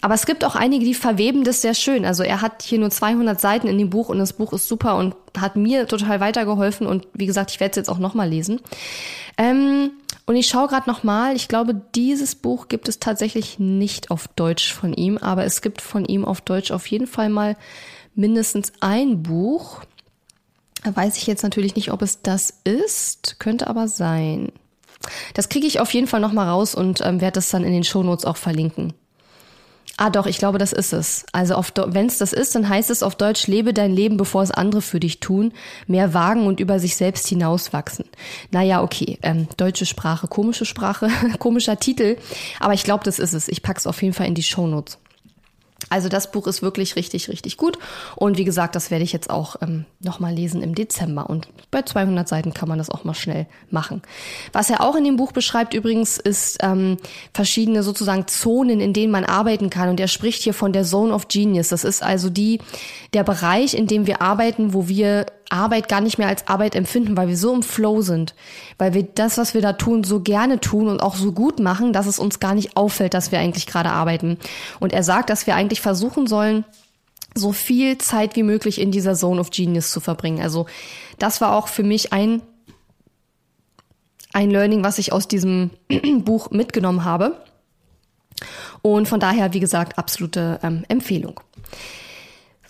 Aber 0.00 0.14
es 0.14 0.26
gibt 0.26 0.44
auch 0.44 0.56
einige, 0.56 0.84
die 0.84 0.94
verweben 0.94 1.44
das 1.44 1.62
sehr 1.62 1.74
schön. 1.74 2.04
Also 2.04 2.22
er 2.22 2.42
hat 2.42 2.62
hier 2.62 2.78
nur 2.78 2.90
200 2.90 3.40
Seiten 3.40 3.68
in 3.68 3.78
dem 3.78 3.90
Buch 3.90 4.08
und 4.08 4.18
das 4.18 4.32
Buch 4.32 4.52
ist 4.52 4.68
super 4.68 4.96
und 4.96 5.14
hat 5.38 5.56
mir 5.56 5.86
total 5.86 6.20
weitergeholfen. 6.20 6.86
Und 6.86 7.06
wie 7.14 7.26
gesagt, 7.26 7.50
ich 7.50 7.60
werde 7.60 7.70
es 7.70 7.76
jetzt 7.76 7.88
auch 7.88 7.98
nochmal 7.98 8.28
lesen. 8.28 8.60
Ähm, 9.38 9.92
und 10.30 10.36
ich 10.36 10.46
schaue 10.46 10.68
gerade 10.68 10.88
noch 10.88 11.02
mal. 11.02 11.34
Ich 11.34 11.48
glaube, 11.48 11.74
dieses 11.96 12.36
Buch 12.36 12.68
gibt 12.68 12.88
es 12.88 13.00
tatsächlich 13.00 13.58
nicht 13.58 14.12
auf 14.12 14.28
Deutsch 14.28 14.72
von 14.72 14.94
ihm, 14.94 15.18
aber 15.18 15.44
es 15.44 15.60
gibt 15.60 15.80
von 15.80 16.04
ihm 16.04 16.24
auf 16.24 16.40
Deutsch 16.40 16.70
auf 16.70 16.86
jeden 16.86 17.08
Fall 17.08 17.30
mal 17.30 17.56
mindestens 18.14 18.72
ein 18.78 19.24
Buch. 19.24 19.82
Da 20.84 20.94
weiß 20.94 21.16
ich 21.16 21.26
jetzt 21.26 21.42
natürlich 21.42 21.74
nicht, 21.74 21.90
ob 21.90 22.00
es 22.00 22.22
das 22.22 22.60
ist, 22.62 23.40
könnte 23.40 23.66
aber 23.66 23.88
sein. 23.88 24.52
Das 25.34 25.48
kriege 25.48 25.66
ich 25.66 25.80
auf 25.80 25.92
jeden 25.92 26.06
Fall 26.06 26.20
noch 26.20 26.32
mal 26.32 26.48
raus 26.48 26.76
und 26.76 27.00
ähm, 27.00 27.20
werde 27.20 27.34
das 27.34 27.50
dann 27.50 27.64
in 27.64 27.72
den 27.72 27.82
Shownotes 27.82 28.24
auch 28.24 28.36
verlinken. 28.36 28.92
Ah, 30.02 30.08
doch, 30.08 30.24
ich 30.24 30.38
glaube, 30.38 30.56
das 30.56 30.72
ist 30.72 30.94
es. 30.94 31.26
Also 31.30 31.62
wenn 31.88 32.06
es 32.06 32.16
das 32.16 32.32
ist, 32.32 32.54
dann 32.54 32.66
heißt 32.66 32.88
es 32.88 33.02
auf 33.02 33.16
Deutsch, 33.16 33.46
lebe 33.48 33.74
dein 33.74 33.92
Leben, 33.92 34.16
bevor 34.16 34.42
es 34.42 34.50
andere 34.50 34.80
für 34.80 34.98
dich 34.98 35.20
tun, 35.20 35.52
mehr 35.86 36.14
wagen 36.14 36.46
und 36.46 36.58
über 36.58 36.78
sich 36.78 36.96
selbst 36.96 37.28
hinauswachsen. 37.28 38.06
Naja, 38.50 38.82
okay, 38.82 39.18
ähm, 39.20 39.46
deutsche 39.58 39.84
Sprache, 39.84 40.26
komische 40.26 40.64
Sprache, 40.64 41.08
komischer 41.38 41.78
Titel, 41.78 42.16
aber 42.60 42.72
ich 42.72 42.82
glaube, 42.82 43.04
das 43.04 43.18
ist 43.18 43.34
es. 43.34 43.46
Ich 43.48 43.62
pack's 43.62 43.86
auf 43.86 44.00
jeden 44.00 44.14
Fall 44.14 44.26
in 44.26 44.34
die 44.34 44.42
Shownotes. 44.42 44.96
Also 45.88 46.08
das 46.08 46.30
Buch 46.30 46.46
ist 46.46 46.62
wirklich 46.62 46.94
richtig, 46.96 47.28
richtig 47.28 47.56
gut. 47.56 47.78
Und 48.14 48.36
wie 48.36 48.44
gesagt, 48.44 48.76
das 48.76 48.90
werde 48.90 49.04
ich 49.04 49.12
jetzt 49.12 49.30
auch 49.30 49.56
ähm, 49.62 49.86
nochmal 50.00 50.34
lesen 50.34 50.62
im 50.62 50.74
Dezember. 50.74 51.30
Und 51.30 51.48
bei 51.70 51.82
200 51.82 52.28
Seiten 52.28 52.52
kann 52.52 52.68
man 52.68 52.78
das 52.78 52.90
auch 52.90 53.04
mal 53.04 53.14
schnell 53.14 53.46
machen. 53.70 54.02
Was 54.52 54.68
er 54.68 54.82
auch 54.82 54.94
in 54.94 55.04
dem 55.04 55.16
Buch 55.16 55.32
beschreibt 55.32 55.72
übrigens, 55.72 56.18
ist 56.18 56.58
ähm, 56.62 56.98
verschiedene 57.32 57.82
sozusagen 57.82 58.28
Zonen, 58.28 58.80
in 58.80 58.92
denen 58.92 59.10
man 59.10 59.24
arbeiten 59.24 59.70
kann. 59.70 59.88
Und 59.88 59.98
er 59.98 60.08
spricht 60.08 60.42
hier 60.42 60.54
von 60.54 60.72
der 60.72 60.84
Zone 60.84 61.14
of 61.14 61.28
Genius. 61.28 61.68
Das 61.68 61.84
ist 61.84 62.02
also 62.02 62.28
die, 62.28 62.60
der 63.14 63.24
Bereich, 63.24 63.74
in 63.74 63.86
dem 63.86 64.06
wir 64.06 64.20
arbeiten, 64.20 64.74
wo 64.74 64.86
wir 64.86 65.26
Arbeit 65.50 65.88
gar 65.88 66.00
nicht 66.00 66.18
mehr 66.18 66.28
als 66.28 66.48
Arbeit 66.48 66.74
empfinden, 66.74 67.16
weil 67.16 67.28
wir 67.28 67.36
so 67.36 67.54
im 67.54 67.62
Flow 67.62 68.02
sind, 68.02 68.34
weil 68.78 68.94
wir 68.94 69.02
das, 69.02 69.38
was 69.38 69.54
wir 69.54 69.60
da 69.60 69.74
tun, 69.74 70.04
so 70.04 70.20
gerne 70.20 70.60
tun 70.60 70.88
und 70.88 71.02
auch 71.02 71.16
so 71.16 71.32
gut 71.32 71.60
machen, 71.60 71.92
dass 71.92 72.06
es 72.06 72.18
uns 72.18 72.40
gar 72.40 72.54
nicht 72.54 72.76
auffällt, 72.76 73.14
dass 73.14 73.32
wir 73.32 73.38
eigentlich 73.38 73.66
gerade 73.66 73.90
arbeiten. 73.90 74.38
Und 74.78 74.92
er 74.92 75.02
sagt, 75.02 75.30
dass 75.30 75.46
wir 75.46 75.54
eigentlich 75.54 75.80
versuchen 75.80 76.26
sollen, 76.26 76.64
so 77.34 77.52
viel 77.52 77.98
Zeit 77.98 78.36
wie 78.36 78.42
möglich 78.42 78.80
in 78.80 78.90
dieser 78.90 79.14
Zone 79.14 79.40
of 79.40 79.50
Genius 79.50 79.90
zu 79.90 80.00
verbringen. 80.00 80.42
Also 80.42 80.66
das 81.18 81.40
war 81.40 81.54
auch 81.54 81.68
für 81.68 81.84
mich 81.84 82.12
ein 82.12 82.42
ein 84.32 84.50
Learning, 84.50 84.84
was 84.84 84.98
ich 84.98 85.12
aus 85.12 85.26
diesem 85.26 85.70
Buch 86.24 86.50
mitgenommen 86.50 87.04
habe. 87.04 87.44
Und 88.82 89.08
von 89.08 89.20
daher, 89.20 89.52
wie 89.52 89.60
gesagt, 89.60 89.98
absolute 89.98 90.60
ähm, 90.62 90.84
Empfehlung. 90.88 91.40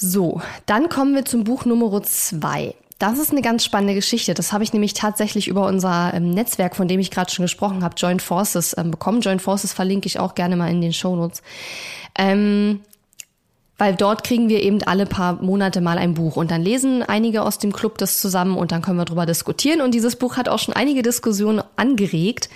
So, 0.02 0.40
dann 0.64 0.88
kommen 0.88 1.14
wir 1.14 1.26
zum 1.26 1.44
Buch 1.44 1.66
Nummer 1.66 2.02
zwei. 2.02 2.74
Das 2.98 3.18
ist 3.18 3.32
eine 3.32 3.42
ganz 3.42 3.66
spannende 3.66 3.94
Geschichte. 3.94 4.32
Das 4.32 4.50
habe 4.50 4.64
ich 4.64 4.72
nämlich 4.72 4.94
tatsächlich 4.94 5.46
über 5.46 5.66
unser 5.66 6.14
ähm, 6.14 6.30
Netzwerk, 6.30 6.74
von 6.74 6.88
dem 6.88 7.00
ich 7.00 7.10
gerade 7.10 7.30
schon 7.30 7.44
gesprochen 7.44 7.84
habe, 7.84 7.96
Joint 7.98 8.22
Forces, 8.22 8.74
ähm, 8.78 8.90
bekommen. 8.90 9.20
Joint 9.20 9.42
Forces 9.42 9.74
verlinke 9.74 10.06
ich 10.06 10.18
auch 10.18 10.34
gerne 10.34 10.56
mal 10.56 10.70
in 10.70 10.80
den 10.80 10.94
Show 10.94 11.16
Notes. 11.16 11.42
Ähm, 12.18 12.80
weil 13.76 13.94
dort 13.94 14.24
kriegen 14.24 14.48
wir 14.48 14.62
eben 14.62 14.82
alle 14.84 15.04
paar 15.04 15.42
Monate 15.42 15.82
mal 15.82 15.98
ein 15.98 16.14
Buch 16.14 16.36
und 16.36 16.50
dann 16.50 16.62
lesen 16.62 17.02
einige 17.02 17.42
aus 17.42 17.58
dem 17.58 17.72
Club 17.72 17.98
das 17.98 18.20
zusammen 18.20 18.56
und 18.56 18.72
dann 18.72 18.80
können 18.80 18.98
wir 18.98 19.06
drüber 19.06 19.26
diskutieren 19.26 19.82
und 19.82 19.92
dieses 19.92 20.16
Buch 20.16 20.38
hat 20.38 20.48
auch 20.48 20.58
schon 20.58 20.74
einige 20.74 21.02
Diskussionen 21.02 21.62
angeregt. 21.76 22.48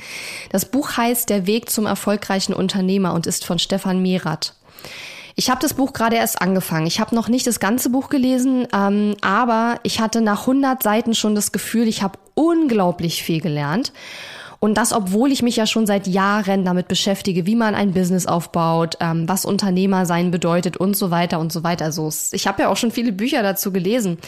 Das 0.51 0.65
Buch 0.65 0.97
heißt 0.97 1.29
Der 1.29 1.47
Weg 1.47 1.69
zum 1.69 1.85
erfolgreichen 1.85 2.55
Unternehmer 2.55 3.13
und 3.13 3.27
ist 3.27 3.45
von 3.45 3.59
Stefan 3.59 4.01
Merath. 4.01 4.55
Ich 5.37 5.51
habe 5.51 5.61
das 5.61 5.75
Buch 5.75 5.93
gerade 5.93 6.17
erst 6.17 6.41
angefangen. 6.41 6.87
Ich 6.87 7.01
habe 7.01 7.15
noch 7.15 7.29
nicht 7.29 7.47
das 7.47 7.59
ganze 7.59 7.91
Buch 7.91 8.09
gelesen, 8.09 8.69
ähm, 8.73 9.17
aber 9.21 9.81
ich 9.83 10.01
hatte 10.01 10.21
nach 10.21 10.43
100 10.43 10.83
Seiten 10.83 11.15
schon 11.15 11.35
das 11.35 11.51
Gefühl, 11.51 11.89
ich 11.89 12.03
habe 12.03 12.19
unglaublich 12.35 13.23
viel 13.23 13.41
gelernt. 13.41 13.93
Und 14.61 14.79
das, 14.79 14.95
obwohl 14.95 15.31
ich 15.31 15.43
mich 15.43 15.57
ja 15.57 15.67
schon 15.67 15.87
seit 15.87 16.07
Jahren 16.07 16.65
damit 16.65 16.89
beschäftige, 16.89 17.45
wie 17.45 17.55
man 17.55 17.75
ein 17.75 17.93
Business 17.93 18.25
aufbaut, 18.25 18.97
ähm, 19.01 19.29
was 19.29 19.45
Unternehmer 19.45 20.07
sein 20.07 20.31
bedeutet 20.31 20.79
und 20.79 20.97
so 20.97 21.11
weiter 21.11 21.39
und 21.39 21.53
so 21.53 21.63
weiter. 21.65 21.85
Also 21.85 22.09
ich 22.33 22.47
habe 22.47 22.63
ja 22.63 22.69
auch 22.71 22.79
schon 22.79 22.91
viele 22.91 23.13
Bücher 23.13 23.43
dazu 23.43 23.73
gelesen. 23.73 24.19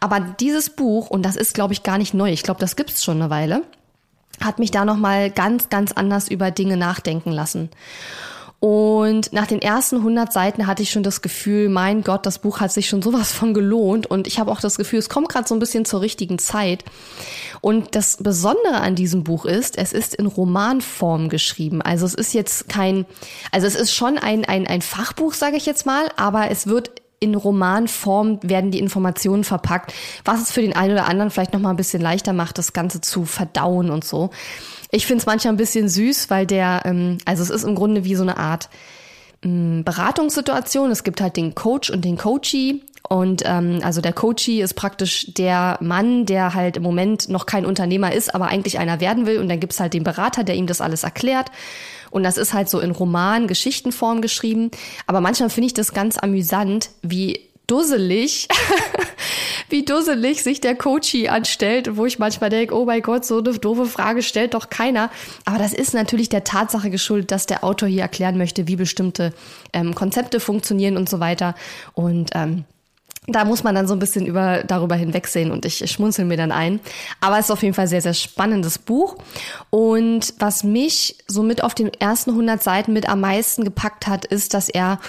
Aber 0.00 0.18
dieses 0.18 0.70
Buch, 0.70 1.08
und 1.08 1.22
das 1.22 1.36
ist, 1.36 1.54
glaube 1.54 1.72
ich, 1.72 1.84
gar 1.84 1.98
nicht 1.98 2.14
neu, 2.14 2.32
ich 2.32 2.42
glaube, 2.42 2.58
das 2.58 2.74
gibt's 2.74 3.04
schon 3.04 3.20
eine 3.20 3.30
Weile, 3.30 3.62
hat 4.42 4.58
mich 4.58 4.72
da 4.72 4.84
nochmal 4.84 5.30
ganz, 5.30 5.68
ganz 5.68 5.92
anders 5.92 6.26
über 6.28 6.50
Dinge 6.50 6.76
nachdenken 6.76 7.30
lassen. 7.30 7.70
Und 8.58 9.32
nach 9.32 9.46
den 9.46 9.60
ersten 9.60 9.96
100 9.96 10.32
Seiten 10.32 10.66
hatte 10.66 10.82
ich 10.82 10.90
schon 10.90 11.02
das 11.02 11.20
Gefühl, 11.20 11.68
mein 11.68 12.02
Gott, 12.02 12.24
das 12.24 12.38
Buch 12.38 12.60
hat 12.60 12.72
sich 12.72 12.88
schon 12.88 13.02
sowas 13.02 13.32
von 13.32 13.52
gelohnt. 13.52 14.06
Und 14.06 14.26
ich 14.26 14.38
habe 14.38 14.50
auch 14.50 14.60
das 14.60 14.76
Gefühl, 14.76 14.98
es 14.98 15.08
kommt 15.08 15.28
gerade 15.28 15.46
so 15.46 15.54
ein 15.54 15.58
bisschen 15.58 15.84
zur 15.84 16.00
richtigen 16.00 16.38
Zeit. 16.38 16.84
Und 17.60 17.94
das 17.94 18.16
Besondere 18.16 18.80
an 18.80 18.94
diesem 18.94 19.24
Buch 19.24 19.44
ist, 19.44 19.76
es 19.76 19.92
ist 19.92 20.14
in 20.14 20.26
Romanform 20.26 21.28
geschrieben. 21.28 21.82
Also 21.82 22.06
es 22.06 22.14
ist 22.14 22.32
jetzt 22.32 22.68
kein, 22.68 23.04
also 23.52 23.66
es 23.66 23.74
ist 23.74 23.92
schon 23.92 24.18
ein, 24.18 24.44
ein, 24.44 24.66
ein 24.66 24.82
Fachbuch, 24.82 25.34
sage 25.34 25.56
ich 25.56 25.66
jetzt 25.66 25.84
mal, 25.84 26.08
aber 26.16 26.50
es 26.50 26.66
wird 26.66 26.90
in 27.18 27.34
Romanform 27.34 28.40
werden 28.42 28.70
die 28.70 28.78
Informationen 28.78 29.44
verpackt, 29.44 29.94
was 30.24 30.42
es 30.42 30.52
für 30.52 30.60
den 30.60 30.76
einen 30.76 30.92
oder 30.92 31.06
anderen 31.06 31.30
vielleicht 31.30 31.54
noch 31.54 31.60
mal 31.60 31.70
ein 31.70 31.76
bisschen 31.76 32.02
leichter 32.02 32.32
macht, 32.32 32.58
das 32.58 32.72
Ganze 32.72 33.00
zu 33.00 33.24
verdauen 33.24 33.90
und 33.90 34.04
so. 34.04 34.30
Ich 34.90 35.06
finde 35.06 35.20
es 35.20 35.26
manchmal 35.26 35.54
ein 35.54 35.58
bisschen 35.58 35.88
süß, 35.88 36.30
weil 36.30 36.46
der, 36.46 36.82
ähm, 36.84 37.18
also 37.24 37.42
es 37.42 37.50
ist 37.50 37.64
im 37.64 37.74
Grunde 37.74 38.04
wie 38.04 38.14
so 38.14 38.22
eine 38.22 38.36
Art 38.36 38.68
ähm, 39.42 39.84
Beratungssituation. 39.84 40.90
Es 40.90 41.04
gibt 41.04 41.20
halt 41.20 41.36
den 41.36 41.54
Coach 41.54 41.90
und 41.90 42.04
den 42.04 42.16
Coachee. 42.16 42.82
Und 43.08 43.42
ähm, 43.44 43.80
also 43.82 44.00
der 44.00 44.12
Coachee 44.12 44.60
ist 44.62 44.74
praktisch 44.74 45.32
der 45.34 45.78
Mann, 45.80 46.26
der 46.26 46.54
halt 46.54 46.76
im 46.76 46.82
Moment 46.82 47.28
noch 47.28 47.46
kein 47.46 47.64
Unternehmer 47.64 48.12
ist, 48.12 48.34
aber 48.34 48.46
eigentlich 48.48 48.78
einer 48.78 49.00
werden 49.00 49.26
will. 49.26 49.38
Und 49.38 49.48
dann 49.48 49.60
gibt's 49.60 49.78
halt 49.78 49.94
den 49.94 50.04
Berater, 50.04 50.42
der 50.42 50.56
ihm 50.56 50.66
das 50.66 50.80
alles 50.80 51.04
erklärt. 51.04 51.50
Und 52.10 52.22
das 52.22 52.36
ist 52.36 52.54
halt 52.54 52.68
so 52.68 52.80
in 52.80 52.90
Roman, 52.90 53.46
Geschichtenform 53.46 54.22
geschrieben. 54.22 54.70
Aber 55.06 55.20
manchmal 55.20 55.50
finde 55.50 55.66
ich 55.66 55.74
das 55.74 55.92
ganz 55.92 56.18
amüsant, 56.18 56.90
wie 57.02 57.40
dusselig, 57.66 58.48
wie 59.68 59.84
dusselig 59.84 60.42
sich 60.42 60.60
der 60.60 60.76
Coachie 60.76 61.28
anstellt, 61.28 61.96
wo 61.96 62.06
ich 62.06 62.18
manchmal 62.18 62.50
denke, 62.50 62.74
oh 62.74 62.84
mein 62.84 63.02
Gott, 63.02 63.24
so 63.24 63.38
eine 63.38 63.58
doofe 63.58 63.86
Frage 63.86 64.22
stellt 64.22 64.54
doch 64.54 64.70
keiner. 64.70 65.10
Aber 65.44 65.58
das 65.58 65.72
ist 65.72 65.94
natürlich 65.94 66.28
der 66.28 66.44
Tatsache 66.44 66.90
geschuldet, 66.90 67.30
dass 67.30 67.46
der 67.46 67.64
Autor 67.64 67.88
hier 67.88 68.02
erklären 68.02 68.38
möchte, 68.38 68.68
wie 68.68 68.76
bestimmte 68.76 69.32
ähm, 69.72 69.94
Konzepte 69.94 70.40
funktionieren 70.40 70.96
und 70.96 71.08
so 71.08 71.20
weiter. 71.20 71.54
Und 71.94 72.30
ähm, 72.34 72.64
da 73.28 73.44
muss 73.44 73.64
man 73.64 73.74
dann 73.74 73.88
so 73.88 73.94
ein 73.94 73.98
bisschen 73.98 74.24
über, 74.24 74.62
darüber 74.62 74.94
hinwegsehen 74.94 75.50
und 75.50 75.64
ich, 75.64 75.82
ich 75.82 75.90
schmunzel 75.90 76.24
mir 76.24 76.36
dann 76.36 76.52
ein. 76.52 76.80
Aber 77.20 77.38
es 77.38 77.46
ist 77.46 77.50
auf 77.50 77.62
jeden 77.62 77.74
Fall 77.74 77.88
sehr, 77.88 78.02
sehr 78.02 78.14
spannendes 78.14 78.78
Buch. 78.78 79.16
Und 79.70 80.34
was 80.38 80.62
mich 80.62 81.16
so 81.26 81.42
mit 81.42 81.64
auf 81.64 81.74
den 81.74 81.92
ersten 81.92 82.30
100 82.30 82.62
Seiten 82.62 82.92
mit 82.92 83.08
am 83.08 83.20
meisten 83.20 83.64
gepackt 83.64 84.06
hat, 84.06 84.24
ist, 84.24 84.54
dass 84.54 84.68
er 84.68 85.00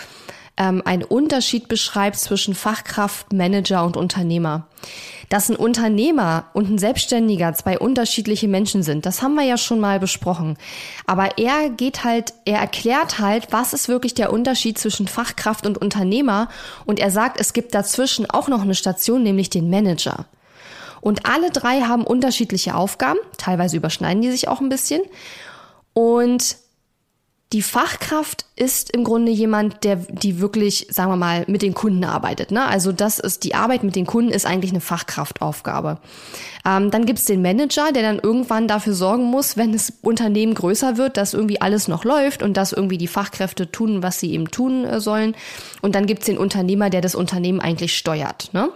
ähm, 0.57 0.81
einen 0.85 1.03
Unterschied 1.03 1.67
beschreibt 1.67 2.17
zwischen 2.17 2.55
Fachkraft, 2.55 3.31
Manager 3.31 3.85
und 3.85 3.95
Unternehmer. 3.95 4.67
Dass 5.29 5.49
ein 5.49 5.55
Unternehmer 5.55 6.45
und 6.53 6.69
ein 6.69 6.77
Selbstständiger 6.77 7.53
zwei 7.53 7.77
unterschiedliche 7.77 8.47
Menschen 8.47 8.81
sind, 8.83 9.05
das 9.05 9.21
haben 9.21 9.35
wir 9.35 9.43
ja 9.43 9.57
schon 9.57 9.79
mal 9.79 9.99
besprochen. 9.99 10.57
Aber 11.05 11.37
er 11.37 11.69
geht 11.69 12.03
halt, 12.03 12.33
er 12.45 12.59
erklärt 12.59 13.19
halt, 13.19 13.47
was 13.51 13.73
ist 13.73 13.87
wirklich 13.87 14.13
der 14.13 14.31
Unterschied 14.31 14.77
zwischen 14.77 15.07
Fachkraft 15.07 15.65
und 15.65 15.77
Unternehmer 15.77 16.49
und 16.85 16.99
er 16.99 17.11
sagt, 17.11 17.39
es 17.39 17.53
gibt 17.53 17.75
dazwischen 17.75 18.29
auch 18.29 18.47
noch 18.47 18.61
eine 18.61 18.75
Station, 18.75 19.23
nämlich 19.23 19.49
den 19.49 19.69
Manager. 19.69 20.25
Und 21.01 21.25
alle 21.25 21.51
drei 21.51 21.81
haben 21.81 22.03
unterschiedliche 22.03 22.75
Aufgaben, 22.75 23.19
teilweise 23.37 23.77
überschneiden 23.77 24.21
die 24.21 24.31
sich 24.31 24.47
auch 24.47 24.61
ein 24.61 24.69
bisschen. 24.69 25.01
Und 25.93 26.57
die 27.53 27.61
Fachkraft 27.61 28.45
ist 28.57 28.91
im 28.91 29.05
Grunde 29.05 29.31
jemand, 29.31 29.85
der 29.85 29.95
die 29.95 30.41
wirklich, 30.41 30.87
sagen 30.89 31.11
wir 31.11 31.15
mal, 31.15 31.45
mit 31.47 31.61
den 31.61 31.73
Kunden 31.73 32.03
arbeitet. 32.03 32.51
Ne? 32.51 32.65
Also 32.65 32.91
das 32.91 33.19
ist 33.19 33.45
die 33.45 33.55
Arbeit 33.55 33.83
mit 33.83 33.95
den 33.95 34.05
Kunden 34.05 34.31
ist 34.31 34.45
eigentlich 34.45 34.71
eine 34.71 34.81
Fachkraftaufgabe. 34.81 35.99
Ähm, 36.65 36.91
dann 36.91 37.05
gibt's 37.05 37.23
den 37.23 37.41
Manager, 37.41 37.93
der 37.93 38.03
dann 38.03 38.19
irgendwann 38.19 38.67
dafür 38.67 38.93
sorgen 38.93 39.23
muss, 39.23 39.55
wenn 39.55 39.71
das 39.71 39.93
Unternehmen 40.01 40.55
größer 40.55 40.97
wird, 40.97 41.15
dass 41.15 41.33
irgendwie 41.33 41.61
alles 41.61 41.87
noch 41.87 42.03
läuft 42.03 42.43
und 42.43 42.57
dass 42.57 42.73
irgendwie 42.73 42.97
die 42.97 43.07
Fachkräfte 43.07 43.71
tun, 43.71 44.03
was 44.03 44.19
sie 44.19 44.33
eben 44.33 44.51
tun 44.51 44.83
äh, 44.83 44.99
sollen. 44.99 45.33
Und 45.81 45.95
dann 45.95 46.05
gibt's 46.05 46.25
den 46.25 46.37
Unternehmer, 46.37 46.89
der 46.89 46.99
das 46.99 47.15
Unternehmen 47.15 47.61
eigentlich 47.61 47.97
steuert. 47.97 48.49
Ne? 48.51 48.69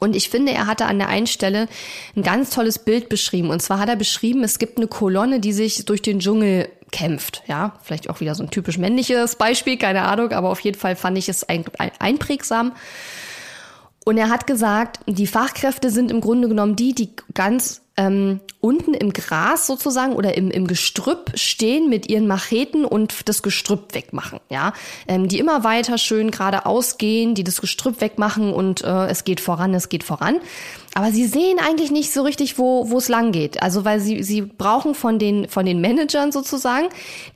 Und 0.00 0.16
ich 0.16 0.30
finde, 0.30 0.52
er 0.52 0.66
hatte 0.66 0.86
an 0.86 0.98
der 0.98 1.08
einen 1.08 1.26
Stelle 1.26 1.68
ein 2.16 2.22
ganz 2.22 2.50
tolles 2.50 2.78
Bild 2.80 3.08
beschrieben. 3.08 3.50
Und 3.50 3.60
zwar 3.60 3.78
hat 3.78 3.88
er 3.88 3.96
beschrieben, 3.96 4.42
es 4.42 4.58
gibt 4.58 4.78
eine 4.78 4.88
Kolonne, 4.88 5.38
die 5.38 5.52
sich 5.52 5.84
durch 5.84 6.02
den 6.02 6.18
Dschungel 6.18 6.68
kämpft. 6.94 7.42
Ja, 7.48 7.74
vielleicht 7.82 8.08
auch 8.08 8.20
wieder 8.20 8.36
so 8.36 8.44
ein 8.44 8.50
typisch 8.50 8.78
männliches 8.78 9.34
Beispiel, 9.34 9.76
keine 9.76 10.02
Ahnung, 10.02 10.30
aber 10.30 10.48
auf 10.48 10.60
jeden 10.60 10.78
Fall 10.78 10.94
fand 10.94 11.18
ich 11.18 11.28
es 11.28 11.42
ein, 11.42 11.64
ein, 11.76 11.90
einprägsam. 11.98 12.72
Und 14.04 14.16
er 14.16 14.28
hat 14.28 14.46
gesagt, 14.46 15.00
die 15.06 15.26
Fachkräfte 15.26 15.90
sind 15.90 16.12
im 16.12 16.20
Grunde 16.20 16.48
genommen 16.48 16.76
die, 16.76 16.94
die 16.94 17.10
ganz 17.34 17.82
ähm, 17.96 18.40
unten 18.60 18.94
im 18.94 19.12
Gras 19.12 19.66
sozusagen 19.66 20.14
oder 20.14 20.36
im, 20.36 20.50
im 20.50 20.66
Gestrüpp 20.66 21.32
stehen 21.34 21.88
mit 21.88 22.08
ihren 22.08 22.26
Macheten 22.26 22.84
und 22.84 23.28
das 23.28 23.42
Gestrüpp 23.42 23.94
wegmachen, 23.94 24.40
ja, 24.50 24.72
ähm, 25.06 25.28
die 25.28 25.38
immer 25.38 25.62
weiter 25.62 25.96
schön 25.98 26.30
geradeaus 26.30 26.98
gehen, 26.98 27.34
die 27.34 27.44
das 27.44 27.60
Gestrüpp 27.60 28.00
wegmachen 28.00 28.52
und 28.52 28.82
äh, 28.82 29.06
es 29.06 29.24
geht 29.24 29.40
voran, 29.40 29.74
es 29.74 29.88
geht 29.88 30.02
voran. 30.02 30.40
Aber 30.96 31.10
sie 31.10 31.26
sehen 31.26 31.58
eigentlich 31.58 31.90
nicht 31.90 32.12
so 32.12 32.22
richtig, 32.22 32.56
wo 32.58 32.90
wo 32.90 32.98
es 32.98 33.08
lang 33.08 33.32
geht. 33.32 33.62
Also 33.62 33.84
weil 33.84 34.00
sie 34.00 34.22
sie 34.22 34.42
brauchen 34.42 34.94
von 34.94 35.18
den 35.18 35.48
von 35.48 35.66
den 35.66 35.80
Managern 35.80 36.32
sozusagen, 36.32 36.86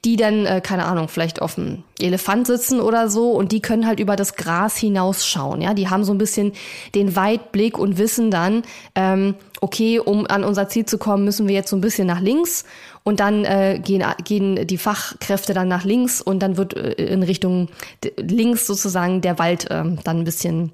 die 0.05 0.17
dann 0.17 0.47
äh, 0.47 0.61
keine 0.61 0.87
Ahnung 0.87 1.09
vielleicht 1.09 1.43
auf 1.43 1.57
dem 1.57 1.83
Elefant 2.01 2.47
sitzen 2.47 2.81
oder 2.81 3.11
so 3.11 3.33
und 3.33 3.51
die 3.53 3.61
können 3.61 3.87
halt 3.87 3.99
über 3.99 4.17
das 4.17 4.35
Gras 4.35 4.77
hinausschauen. 4.77 5.61
Ja, 5.61 5.75
die 5.75 5.89
haben 5.89 6.05
so 6.05 6.13
ein 6.13 6.19
bisschen 6.19 6.53
den 6.95 7.17
Weitblick 7.17 7.79
und 7.79 7.99
wissen 7.99 8.31
dann, 8.31 8.63
ähm, 8.95 9.35
okay, 9.61 9.99
um 9.99 10.27
an 10.27 10.45
unser 10.45 10.69
Ziel 10.69 10.87
zu 10.87 10.99
kommen, 10.99 11.25
müssen 11.25 11.49
wir 11.49 11.55
jetzt 11.55 11.71
so 11.71 11.77
ein 11.77 11.81
bisschen 11.81 12.07
nach 12.07 12.21
links 12.21 12.65
und 13.03 13.21
dann 13.21 13.45
äh, 13.45 13.81
gehen, 13.83 14.05
gehen 14.25 14.67
die 14.67 14.79
Fachkräfte 14.79 15.55
dann 15.55 15.69
nach 15.69 15.85
links 15.85 16.21
und 16.21 16.41
dann 16.41 16.57
wird 16.57 16.77
äh, 16.77 16.93
in 16.93 17.23
Richtung 17.23 17.69
links 18.17 18.67
sozusagen 18.67 19.21
der 19.21 19.39
Wald 19.39 19.71
äh, 19.71 19.85
dann 20.05 20.19
ein 20.19 20.25
bisschen 20.25 20.73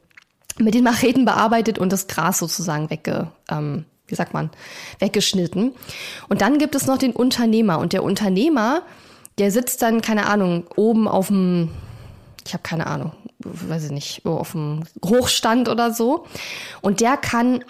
mit 0.59 0.75
den 0.75 0.85
Macheten 0.85 1.25
bearbeitet 1.25 1.79
und 1.79 1.93
das 1.93 2.07
Gras 2.07 2.39
sozusagen 2.39 2.91
wegge, 2.91 3.29
ähm, 3.51 3.85
wie 4.07 4.15
sagt 4.15 4.35
man, 4.35 4.51
weggeschnitten. 4.99 5.73
Und 6.29 6.41
dann 6.41 6.59
gibt 6.59 6.75
es 6.75 6.87
noch 6.87 6.99
den 6.99 7.13
Unternehmer 7.13 7.79
und 7.79 7.93
der 7.93 8.05
Unternehmer, 8.05 8.83
der 9.39 9.51
sitzt 9.51 9.83
dann, 9.83 10.01
keine 10.01 10.27
Ahnung, 10.27 10.65
oben 10.77 11.09
auf 11.09 11.29
dem, 11.29 11.71
ich 12.47 12.53
habe 12.53 12.63
keine 12.63 12.87
Ahnung, 12.87 13.13
weiß 13.41 13.85
ich 13.87 13.91
nicht, 13.91 14.27
auf 14.27 14.53
dem 14.53 14.85
Hochstand 15.05 15.69
oder 15.69 15.93
so. 15.93 16.27
Und 16.83 17.01
der 17.01 17.17
kann 17.17 17.65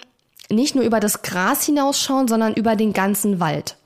nicht 0.49 0.75
nur 0.75 0.83
über 0.83 0.99
das 0.99 1.21
Gras 1.21 1.65
hinausschauen, 1.65 2.27
sondern 2.27 2.53
über 2.53 2.75
den 2.75 2.93
ganzen 2.93 3.39
Wald. 3.39 3.77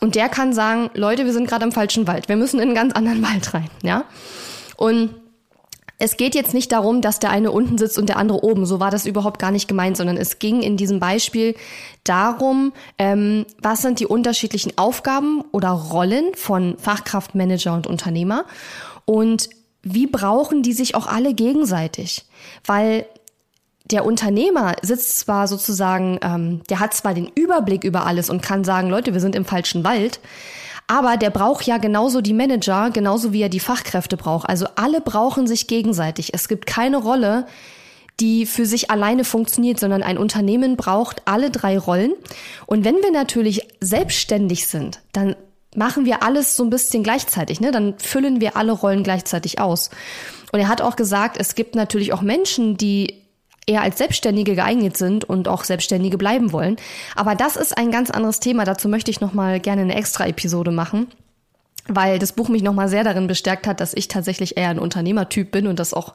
Und 0.00 0.14
der 0.14 0.28
kann 0.28 0.52
sagen, 0.52 0.90
Leute, 0.94 1.24
wir 1.24 1.32
sind 1.32 1.48
gerade 1.48 1.64
im 1.64 1.72
falschen 1.72 2.06
Wald. 2.06 2.28
Wir 2.28 2.36
müssen 2.36 2.60
in 2.60 2.68
einen 2.68 2.74
ganz 2.74 2.94
anderen 2.94 3.22
Wald 3.28 3.52
rein, 3.54 3.70
ja? 3.82 4.04
Und 4.76 5.14
es 6.00 6.16
geht 6.16 6.36
jetzt 6.36 6.54
nicht 6.54 6.70
darum, 6.70 7.00
dass 7.00 7.18
der 7.18 7.30
eine 7.30 7.50
unten 7.50 7.76
sitzt 7.76 7.98
und 7.98 8.08
der 8.08 8.18
andere 8.18 8.44
oben. 8.44 8.66
So 8.66 8.78
war 8.78 8.92
das 8.92 9.04
überhaupt 9.04 9.40
gar 9.40 9.50
nicht 9.50 9.66
gemeint, 9.66 9.96
sondern 9.96 10.16
es 10.16 10.38
ging 10.38 10.62
in 10.62 10.76
diesem 10.76 11.00
Beispiel 11.00 11.56
darum, 12.04 12.72
ähm, 12.98 13.44
was 13.60 13.82
sind 13.82 13.98
die 13.98 14.06
unterschiedlichen 14.06 14.78
Aufgaben 14.78 15.42
oder 15.50 15.70
Rollen 15.70 16.34
von 16.36 16.78
Fachkraft, 16.78 17.34
Manager 17.34 17.74
und 17.74 17.88
Unternehmer 17.88 18.44
und 19.04 19.50
wie 19.82 20.06
brauchen 20.06 20.62
die 20.62 20.72
sich 20.72 20.94
auch 20.94 21.06
alle 21.06 21.34
gegenseitig? 21.34 22.26
Weil 22.64 23.06
der 23.90 24.04
Unternehmer 24.04 24.76
sitzt 24.82 25.18
zwar 25.18 25.48
sozusagen, 25.48 26.18
ähm, 26.22 26.60
der 26.68 26.80
hat 26.80 26.94
zwar 26.94 27.14
den 27.14 27.30
Überblick 27.34 27.84
über 27.84 28.06
alles 28.06 28.30
und 28.30 28.42
kann 28.42 28.64
sagen, 28.64 28.90
Leute, 28.90 29.14
wir 29.14 29.20
sind 29.20 29.34
im 29.34 29.44
falschen 29.44 29.84
Wald, 29.84 30.20
aber 30.86 31.16
der 31.16 31.30
braucht 31.30 31.66
ja 31.66 31.78
genauso 31.78 32.20
die 32.20 32.32
Manager, 32.32 32.90
genauso 32.90 33.32
wie 33.32 33.42
er 33.42 33.48
die 33.48 33.60
Fachkräfte 33.60 34.16
braucht. 34.16 34.48
Also 34.48 34.66
alle 34.76 35.00
brauchen 35.00 35.46
sich 35.46 35.66
gegenseitig. 35.66 36.32
Es 36.34 36.48
gibt 36.48 36.66
keine 36.66 36.98
Rolle, 36.98 37.46
die 38.20 38.46
für 38.46 38.66
sich 38.66 38.90
alleine 38.90 39.24
funktioniert, 39.24 39.78
sondern 39.78 40.02
ein 40.02 40.18
Unternehmen 40.18 40.76
braucht 40.76 41.22
alle 41.26 41.50
drei 41.50 41.78
Rollen. 41.78 42.12
Und 42.66 42.84
wenn 42.84 42.96
wir 42.96 43.12
natürlich 43.12 43.68
selbstständig 43.80 44.66
sind, 44.66 45.00
dann 45.12 45.36
machen 45.76 46.04
wir 46.04 46.22
alles 46.22 46.56
so 46.56 46.64
ein 46.64 46.70
bisschen 46.70 47.02
gleichzeitig, 47.02 47.60
ne? 47.60 47.70
Dann 47.70 47.98
füllen 47.98 48.40
wir 48.40 48.56
alle 48.56 48.72
Rollen 48.72 49.04
gleichzeitig 49.04 49.60
aus. 49.60 49.90
Und 50.50 50.58
er 50.58 50.68
hat 50.68 50.80
auch 50.80 50.96
gesagt, 50.96 51.36
es 51.38 51.54
gibt 51.54 51.74
natürlich 51.74 52.12
auch 52.12 52.22
Menschen, 52.22 52.76
die 52.76 53.27
eher 53.68 53.82
als 53.82 53.98
Selbstständige 53.98 54.54
geeignet 54.54 54.96
sind 54.96 55.24
und 55.24 55.48
auch 55.48 55.64
Selbstständige 55.64 56.18
bleiben 56.18 56.52
wollen. 56.52 56.76
Aber 57.14 57.34
das 57.34 57.56
ist 57.56 57.76
ein 57.76 57.90
ganz 57.90 58.10
anderes 58.10 58.40
Thema. 58.40 58.64
Dazu 58.64 58.88
möchte 58.88 59.10
ich 59.10 59.20
noch 59.20 59.34
mal 59.34 59.60
gerne 59.60 59.82
eine 59.82 59.94
extra 59.94 60.26
Episode 60.26 60.70
machen 60.70 61.08
weil 61.90 62.18
das 62.18 62.32
Buch 62.32 62.50
mich 62.50 62.62
nochmal 62.62 62.88
sehr 62.88 63.02
darin 63.02 63.26
bestärkt 63.26 63.66
hat, 63.66 63.80
dass 63.80 63.94
ich 63.94 64.08
tatsächlich 64.08 64.58
eher 64.58 64.68
ein 64.68 64.78
Unternehmertyp 64.78 65.50
bin 65.50 65.66
und 65.66 65.78
das 65.78 65.94
auch 65.94 66.14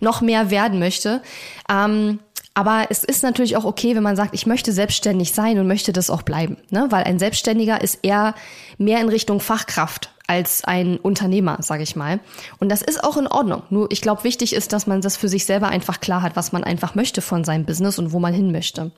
noch 0.00 0.20
mehr 0.20 0.50
werden 0.50 0.80
möchte. 0.80 1.22
Ähm, 1.70 2.18
aber 2.54 2.86
es 2.90 3.02
ist 3.02 3.22
natürlich 3.22 3.56
auch 3.56 3.64
okay, 3.64 3.96
wenn 3.96 4.02
man 4.02 4.16
sagt, 4.16 4.34
ich 4.34 4.46
möchte 4.46 4.72
selbstständig 4.72 5.32
sein 5.32 5.58
und 5.58 5.66
möchte 5.66 5.92
das 5.92 6.10
auch 6.10 6.22
bleiben, 6.22 6.58
ne? 6.70 6.86
weil 6.90 7.04
ein 7.04 7.18
Selbstständiger 7.18 7.80
ist 7.80 8.00
eher 8.02 8.34
mehr 8.76 9.00
in 9.00 9.08
Richtung 9.08 9.40
Fachkraft 9.40 10.11
als 10.26 10.64
ein 10.64 10.98
Unternehmer, 10.98 11.58
sage 11.60 11.82
ich 11.82 11.96
mal. 11.96 12.20
Und 12.58 12.68
das 12.68 12.82
ist 12.82 13.02
auch 13.02 13.16
in 13.16 13.26
Ordnung. 13.26 13.62
Nur 13.70 13.90
ich 13.90 14.00
glaube, 14.00 14.24
wichtig 14.24 14.54
ist, 14.54 14.72
dass 14.72 14.86
man 14.86 15.00
das 15.00 15.16
für 15.16 15.28
sich 15.28 15.44
selber 15.44 15.68
einfach 15.68 16.00
klar 16.00 16.22
hat, 16.22 16.36
was 16.36 16.52
man 16.52 16.64
einfach 16.64 16.94
möchte 16.94 17.22
von 17.22 17.44
seinem 17.44 17.64
Business 17.64 17.98
und 17.98 18.12
wo 18.12 18.18
man 18.18 18.32
hin 18.32 18.52
möchte. 18.52 18.92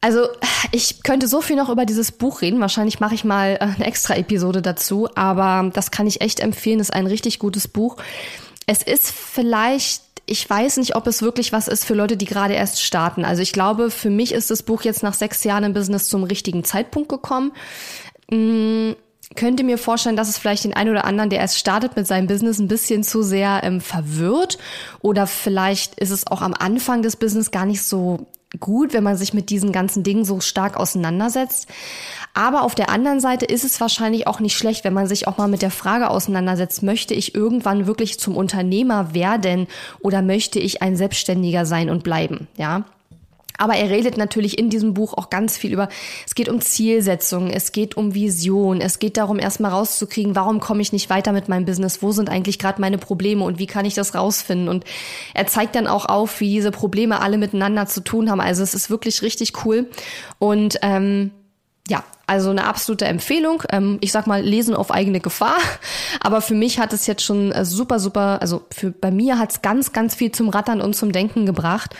Also 0.00 0.26
ich 0.72 1.04
könnte 1.04 1.28
so 1.28 1.40
viel 1.40 1.54
noch 1.54 1.68
über 1.68 1.86
dieses 1.86 2.10
Buch 2.10 2.42
reden. 2.42 2.60
Wahrscheinlich 2.60 2.98
mache 2.98 3.14
ich 3.14 3.24
mal 3.24 3.54
äh, 3.54 3.58
eine 3.60 3.86
extra 3.86 4.16
Episode 4.16 4.60
dazu, 4.60 5.08
aber 5.14 5.70
das 5.72 5.92
kann 5.92 6.08
ich 6.08 6.20
echt 6.20 6.40
empfehlen. 6.40 6.80
Ist 6.80 6.92
ein 6.92 7.06
richtig 7.06 7.38
gutes 7.38 7.68
Buch. 7.68 7.96
Es 8.66 8.82
ist 8.82 9.10
vielleicht 9.10 10.02
ich 10.24 10.48
weiß 10.48 10.76
nicht, 10.76 10.94
ob 10.94 11.08
es 11.08 11.20
wirklich 11.20 11.52
was 11.52 11.66
ist 11.66 11.84
für 11.84 11.94
Leute, 11.94 12.16
die 12.16 12.26
gerade 12.26 12.54
erst 12.54 12.80
starten. 12.80 13.24
Also 13.24 13.42
ich 13.42 13.52
glaube, 13.52 13.90
für 13.90 14.08
mich 14.08 14.32
ist 14.32 14.50
das 14.50 14.62
Buch 14.62 14.82
jetzt 14.82 15.02
nach 15.02 15.14
sechs 15.14 15.42
Jahren 15.42 15.64
im 15.64 15.72
Business 15.72 16.06
zum 16.08 16.22
richtigen 16.22 16.62
Zeitpunkt 16.62 17.08
gekommen. 17.08 17.52
Könnte 19.36 19.64
mir 19.64 19.78
vorstellen, 19.78 20.16
dass 20.16 20.28
es 20.28 20.38
vielleicht 20.38 20.64
den 20.64 20.74
einen 20.74 20.90
oder 20.90 21.04
anderen, 21.04 21.30
der 21.30 21.40
erst 21.40 21.58
startet 21.58 21.96
mit 21.96 22.06
seinem 22.06 22.26
Business, 22.26 22.58
ein 22.58 22.68
bisschen 22.68 23.02
zu 23.02 23.22
sehr 23.22 23.60
ähm, 23.62 23.80
verwirrt. 23.80 24.58
Oder 25.00 25.26
vielleicht 25.26 25.94
ist 25.96 26.10
es 26.10 26.26
auch 26.26 26.42
am 26.42 26.54
Anfang 26.54 27.02
des 27.02 27.16
Business 27.16 27.50
gar 27.50 27.66
nicht 27.66 27.82
so 27.82 28.26
gut, 28.60 28.92
wenn 28.92 29.04
man 29.04 29.16
sich 29.16 29.32
mit 29.32 29.50
diesen 29.50 29.72
ganzen 29.72 30.02
Dingen 30.02 30.24
so 30.24 30.40
stark 30.40 30.76
auseinandersetzt. 30.76 31.68
Aber 32.34 32.62
auf 32.62 32.74
der 32.74 32.90
anderen 32.90 33.20
Seite 33.20 33.46
ist 33.46 33.64
es 33.64 33.80
wahrscheinlich 33.80 34.26
auch 34.26 34.40
nicht 34.40 34.56
schlecht, 34.56 34.84
wenn 34.84 34.94
man 34.94 35.06
sich 35.06 35.26
auch 35.28 35.38
mal 35.38 35.48
mit 35.48 35.62
der 35.62 35.70
Frage 35.70 36.10
auseinandersetzt, 36.10 36.82
möchte 36.82 37.14
ich 37.14 37.34
irgendwann 37.34 37.86
wirklich 37.86 38.18
zum 38.18 38.36
Unternehmer 38.36 39.14
werden 39.14 39.66
oder 40.00 40.22
möchte 40.22 40.58
ich 40.58 40.82
ein 40.82 40.96
Selbstständiger 40.96 41.66
sein 41.66 41.90
und 41.90 42.04
bleiben, 42.04 42.48
ja? 42.56 42.84
Aber 43.62 43.74
er 43.74 43.90
redet 43.90 44.16
natürlich 44.16 44.58
in 44.58 44.70
diesem 44.70 44.92
Buch 44.92 45.14
auch 45.14 45.30
ganz 45.30 45.56
viel 45.56 45.72
über, 45.72 45.88
es 46.26 46.34
geht 46.34 46.48
um 46.48 46.60
Zielsetzung, 46.60 47.48
es 47.48 47.70
geht 47.70 47.96
um 47.96 48.12
Vision, 48.12 48.80
es 48.80 48.98
geht 48.98 49.16
darum, 49.16 49.38
erstmal 49.38 49.70
rauszukriegen, 49.70 50.34
warum 50.34 50.58
komme 50.58 50.82
ich 50.82 50.92
nicht 50.92 51.08
weiter 51.10 51.30
mit 51.30 51.48
meinem 51.48 51.64
Business, 51.64 52.02
wo 52.02 52.10
sind 52.10 52.28
eigentlich 52.28 52.58
gerade 52.58 52.80
meine 52.80 52.98
Probleme 52.98 53.44
und 53.44 53.60
wie 53.60 53.68
kann 53.68 53.84
ich 53.84 53.94
das 53.94 54.16
rausfinden. 54.16 54.68
Und 54.68 54.82
er 55.32 55.46
zeigt 55.46 55.76
dann 55.76 55.86
auch 55.86 56.06
auf, 56.06 56.40
wie 56.40 56.50
diese 56.50 56.72
Probleme 56.72 57.20
alle 57.20 57.38
miteinander 57.38 57.86
zu 57.86 58.00
tun 58.00 58.32
haben. 58.32 58.40
Also 58.40 58.64
es 58.64 58.74
ist 58.74 58.90
wirklich 58.90 59.22
richtig 59.22 59.64
cool. 59.64 59.88
Und 60.40 60.80
ähm, 60.82 61.30
ja, 61.88 62.04
also 62.26 62.50
eine 62.50 62.64
absolute 62.64 63.04
Empfehlung. 63.06 63.62
Ähm, 63.70 63.98
ich 64.00 64.12
sag 64.12 64.26
mal, 64.26 64.42
lesen 64.42 64.74
auf 64.74 64.90
eigene 64.90 65.20
Gefahr. 65.20 65.58
Aber 66.20 66.40
für 66.40 66.54
mich 66.54 66.78
hat 66.78 66.92
es 66.92 67.06
jetzt 67.06 67.22
schon 67.22 67.52
äh, 67.52 67.64
super, 67.64 67.98
super, 67.98 68.40
also 68.40 68.64
für, 68.70 68.90
bei 68.90 69.10
mir 69.10 69.38
hat 69.38 69.50
es 69.50 69.62
ganz, 69.62 69.92
ganz 69.92 70.14
viel 70.14 70.32
zum 70.32 70.48
Rattern 70.48 70.80
und 70.80 70.94
zum 70.94 71.12
Denken 71.12 71.46
gebracht. 71.46 71.94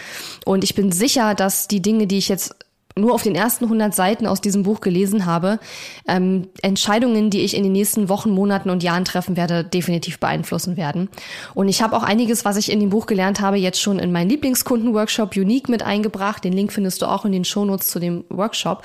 Und 0.44 0.64
ich 0.64 0.74
bin 0.74 0.92
sicher, 0.92 1.34
dass 1.34 1.68
die 1.68 1.82
Dinge, 1.82 2.06
die 2.06 2.18
ich 2.18 2.28
jetzt 2.28 2.54
nur 2.96 3.14
auf 3.14 3.22
den 3.22 3.34
ersten 3.34 3.64
100 3.64 3.94
Seiten 3.94 4.26
aus 4.26 4.40
diesem 4.40 4.62
Buch 4.62 4.80
gelesen 4.80 5.26
habe, 5.26 5.58
ähm, 6.06 6.48
Entscheidungen, 6.62 7.30
die 7.30 7.40
ich 7.40 7.56
in 7.56 7.62
den 7.62 7.72
nächsten 7.72 8.08
Wochen, 8.08 8.30
Monaten 8.30 8.70
und 8.70 8.82
Jahren 8.82 9.04
treffen 9.04 9.36
werde, 9.36 9.64
definitiv 9.64 10.18
beeinflussen 10.18 10.76
werden. 10.76 11.08
Und 11.54 11.68
ich 11.68 11.82
habe 11.82 11.96
auch 11.96 12.02
einiges, 12.02 12.44
was 12.44 12.56
ich 12.56 12.70
in 12.70 12.80
dem 12.80 12.90
Buch 12.90 13.06
gelernt 13.06 13.40
habe, 13.40 13.56
jetzt 13.56 13.80
schon 13.80 13.98
in 13.98 14.12
meinen 14.12 14.28
Lieblingskunden-Workshop 14.28 15.36
Unique 15.36 15.68
mit 15.68 15.82
eingebracht. 15.82 16.44
Den 16.44 16.52
Link 16.52 16.72
findest 16.72 17.02
du 17.02 17.06
auch 17.06 17.24
in 17.24 17.32
den 17.32 17.44
Shownotes 17.44 17.88
zu 17.88 17.98
dem 17.98 18.24
Workshop. 18.28 18.82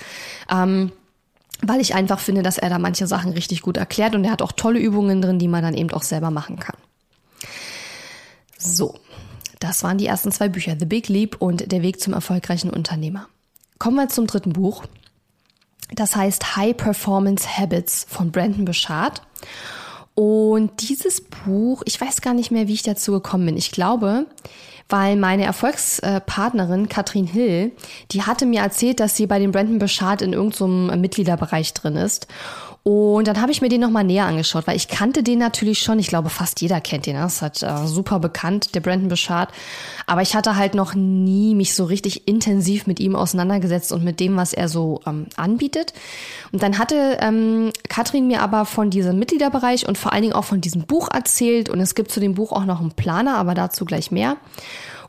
Ähm, 0.52 0.92
weil 1.62 1.82
ich 1.82 1.96
einfach 1.96 2.20
finde, 2.20 2.44
dass 2.44 2.58
er 2.58 2.70
da 2.70 2.78
manche 2.78 3.08
Sachen 3.08 3.32
richtig 3.32 3.62
gut 3.62 3.78
erklärt 3.78 4.16
und 4.16 4.24
er 4.24 4.32
hat 4.32 4.42
auch 4.42 4.52
tolle 4.52 4.80
Übungen 4.80 5.22
drin, 5.22 5.40
die 5.40 5.48
man 5.48 5.64
dann 5.64 5.74
eben 5.74 5.92
auch 5.92 6.04
selber 6.04 6.30
machen 6.30 6.60
kann. 6.60 6.78
So, 8.58 8.96
das 9.60 9.84
waren 9.84 9.98
die 9.98 10.06
ersten 10.06 10.32
zwei 10.32 10.50
Bücher, 10.50 10.76
The 10.80 10.86
Big 10.86 11.08
Leap 11.08 11.38
und 11.40 11.72
Der 11.72 11.82
Weg 11.82 12.00
zum 12.00 12.14
erfolgreichen 12.14 12.70
Unternehmer. 12.70 13.28
Kommen 13.80 13.98
wir 13.98 14.10
zum 14.10 14.28
dritten 14.28 14.54
Buch. 14.54 14.84
Das 15.94 16.16
heißt 16.16 16.56
High 16.56 16.76
Performance 16.76 17.58
Habits 17.58 18.06
von 18.10 18.32
Brandon 18.32 18.66
Bouchard. 18.66 19.22
Und 20.16 20.90
dieses 20.90 21.22
Buch, 21.22 21.84
ich 21.86 22.02
weiß 22.02 22.22
gar 22.22 22.34
nicht 22.34 22.52
mehr, 22.52 22.68
wie 22.68 22.74
ich 22.74 22.84
dazu 22.84 23.12
gekommen 23.12 23.46
bin. 23.46 23.58
Ich 23.58 23.72
glaube, 23.72 24.26
weil 24.90 25.16
meine 25.16 25.44
Erfolgspartnerin 25.44 26.90
Katrin 26.90 27.28
Hill, 27.28 27.72
die 28.12 28.24
hatte 28.24 28.46
mir 28.46 28.62
erzählt, 28.62 29.00
dass 29.00 29.16
sie 29.16 29.28
bei 29.28 29.38
den 29.38 29.52
Brandon 29.52 29.80
Bouchard 29.80 30.22
in 30.22 30.34
irgendeinem 30.34 31.00
Mitgliederbereich 31.02 31.74
drin 31.74 31.98
ist. 31.98 32.28
Und 32.88 33.28
dann 33.28 33.42
habe 33.42 33.52
ich 33.52 33.60
mir 33.60 33.68
den 33.68 33.82
nochmal 33.82 34.06
näher 34.06 34.28
angeschaut, 34.28 34.66
weil 34.66 34.78
ich 34.78 34.88
kannte 34.88 35.22
den 35.22 35.40
natürlich 35.40 35.80
schon. 35.80 36.00
Ich 36.00 36.08
glaube, 36.08 36.30
fast 36.30 36.62
jeder 36.62 36.80
kennt 36.80 37.06
den. 37.06 37.18
Ne? 37.18 37.22
Das 37.22 37.34
ist 37.34 37.42
halt 37.42 37.62
äh, 37.62 37.86
super 37.86 38.20
bekannt, 38.20 38.76
der 38.76 38.80
Brandon 38.80 39.10
Bouchard. 39.10 39.50
Aber 40.06 40.22
ich 40.22 40.36
hatte 40.36 40.56
halt 40.56 40.74
noch 40.74 40.96
nie 40.96 41.54
mich 41.54 41.76
so 41.76 41.84
richtig 41.84 42.30
intensiv 42.30 42.88
mit 42.88 43.02
ihm 43.02 43.18
auseinandergesetzt 43.18 43.92
und 43.92 44.06
mit 44.06 44.22
dem, 44.22 44.38
was 44.38 44.54
er 44.54 44.70
so 44.70 45.02
ähm, 45.06 45.26
anbietet. 45.36 45.92
Und 46.54 46.64
dann 46.64 46.78
hatte 46.78 47.18
ähm, 47.20 47.72
Katrin 47.90 48.26
mir 48.26 48.42
aber 48.42 48.64
von 48.64 48.90
diesem 48.90 49.20
Mitgliederbereich 49.20 49.86
und 49.86 49.98
vor 49.98 50.14
allen 50.14 50.22
Dingen 50.22 50.36
auch 50.36 50.46
von 50.46 50.62
diesem 50.62 50.84
Buch 50.84 51.10
erzählt. 51.14 51.68
Und 51.68 51.82
es 51.82 51.94
gibt 51.94 52.10
zu 52.10 52.22
dem 52.22 52.36
Buch 52.36 52.54
auch 52.54 52.64
noch 52.64 52.80
einen 52.80 52.94
Planer, 52.94 53.36
aber 53.36 53.54
dazu 53.54 53.84
gleich 53.84 54.12
mehr. 54.12 54.38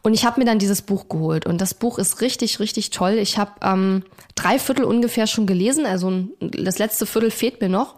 Und 0.02 0.14
ich 0.14 0.24
habe 0.24 0.40
mir 0.40 0.46
dann 0.46 0.58
dieses 0.58 0.82
Buch 0.82 1.08
geholt. 1.08 1.46
Und 1.46 1.60
das 1.60 1.74
Buch 1.74 1.98
ist 1.98 2.20
richtig, 2.20 2.60
richtig 2.60 2.90
toll. 2.90 3.14
Ich 3.14 3.38
habe 3.38 3.52
ähm, 3.62 4.04
drei 4.34 4.58
Viertel 4.58 4.84
ungefähr 4.84 5.26
schon 5.26 5.46
gelesen. 5.46 5.86
Also 5.86 6.24
das 6.40 6.78
letzte 6.78 7.06
Viertel 7.06 7.30
fehlt 7.30 7.60
mir 7.60 7.68
noch. 7.68 7.96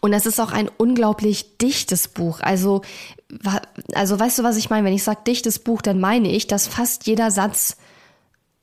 Und 0.00 0.12
es 0.12 0.26
ist 0.26 0.40
auch 0.40 0.52
ein 0.52 0.70
unglaublich 0.76 1.58
dichtes 1.58 2.08
Buch. 2.08 2.40
Also, 2.40 2.82
also 3.94 4.20
weißt 4.20 4.38
du, 4.38 4.42
was 4.42 4.56
ich 4.56 4.70
meine? 4.70 4.86
Wenn 4.86 4.94
ich 4.94 5.02
sage 5.02 5.20
dichtes 5.26 5.58
Buch, 5.58 5.82
dann 5.82 6.00
meine 6.00 6.30
ich, 6.30 6.46
dass 6.46 6.66
fast 6.66 7.06
jeder 7.06 7.30
Satz 7.30 7.76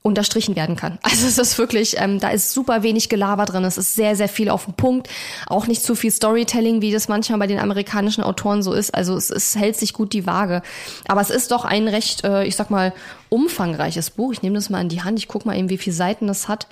unterstrichen 0.06 0.56
werden 0.56 0.76
kann. 0.76 0.98
Also 1.16 1.26
es 1.28 1.38
ist 1.38 1.56
wirklich, 1.56 1.96
ähm, 1.98 2.20
da 2.20 2.28
ist 2.28 2.52
super 2.52 2.82
wenig 2.82 3.08
Gelaber 3.08 3.46
drin. 3.46 3.64
Es 3.64 3.78
ist 3.78 3.94
sehr, 3.94 4.16
sehr 4.16 4.28
viel 4.28 4.50
auf 4.50 4.66
den 4.66 4.74
Punkt. 4.74 5.08
Auch 5.46 5.66
nicht 5.66 5.82
zu 5.82 5.94
viel 5.94 6.10
Storytelling, 6.10 6.82
wie 6.82 6.92
das 6.92 7.08
manchmal 7.08 7.38
bei 7.38 7.46
den 7.46 7.58
amerikanischen 7.58 8.22
Autoren 8.22 8.62
so 8.62 8.74
ist. 8.74 8.94
Also 8.94 9.16
es, 9.16 9.30
es 9.30 9.56
hält 9.56 9.76
sich 9.76 9.94
gut 9.94 10.12
die 10.12 10.26
Waage. 10.26 10.60
Aber 11.08 11.22
es 11.22 11.30
ist 11.30 11.50
doch 11.52 11.64
ein 11.64 11.88
recht, 11.88 12.24
äh, 12.24 12.44
ich 12.44 12.54
sag 12.54 12.70
mal, 12.70 12.92
umfangreiches 13.30 14.10
Buch. 14.10 14.32
Ich 14.32 14.42
nehme 14.42 14.56
das 14.56 14.68
mal 14.68 14.82
in 14.82 14.90
die 14.90 15.02
Hand. 15.02 15.18
Ich 15.18 15.26
guck 15.26 15.46
mal 15.46 15.56
eben, 15.56 15.70
wie 15.70 15.78
viele 15.78 15.96
Seiten 15.96 16.26
das 16.26 16.48
hat. 16.48 16.66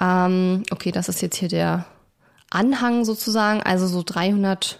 Ähm, 0.00 0.64
okay, 0.70 0.90
das 0.90 1.08
ist 1.08 1.22
jetzt 1.22 1.36
hier 1.36 1.48
der 1.48 1.86
Anhang 2.50 3.04
sozusagen. 3.04 3.62
Also 3.62 3.86
so 3.86 4.02
350 4.04 4.76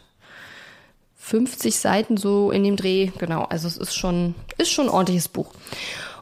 Seiten 1.78 2.16
so 2.16 2.50
in 2.50 2.64
dem 2.64 2.74
Dreh. 2.76 3.12
Genau, 3.18 3.44
also 3.44 3.68
es 3.68 3.76
ist 3.76 3.94
schon, 3.94 4.34
ist 4.58 4.72
schon 4.72 4.86
ein 4.86 4.92
ordentliches 4.92 5.28
Buch. 5.28 5.52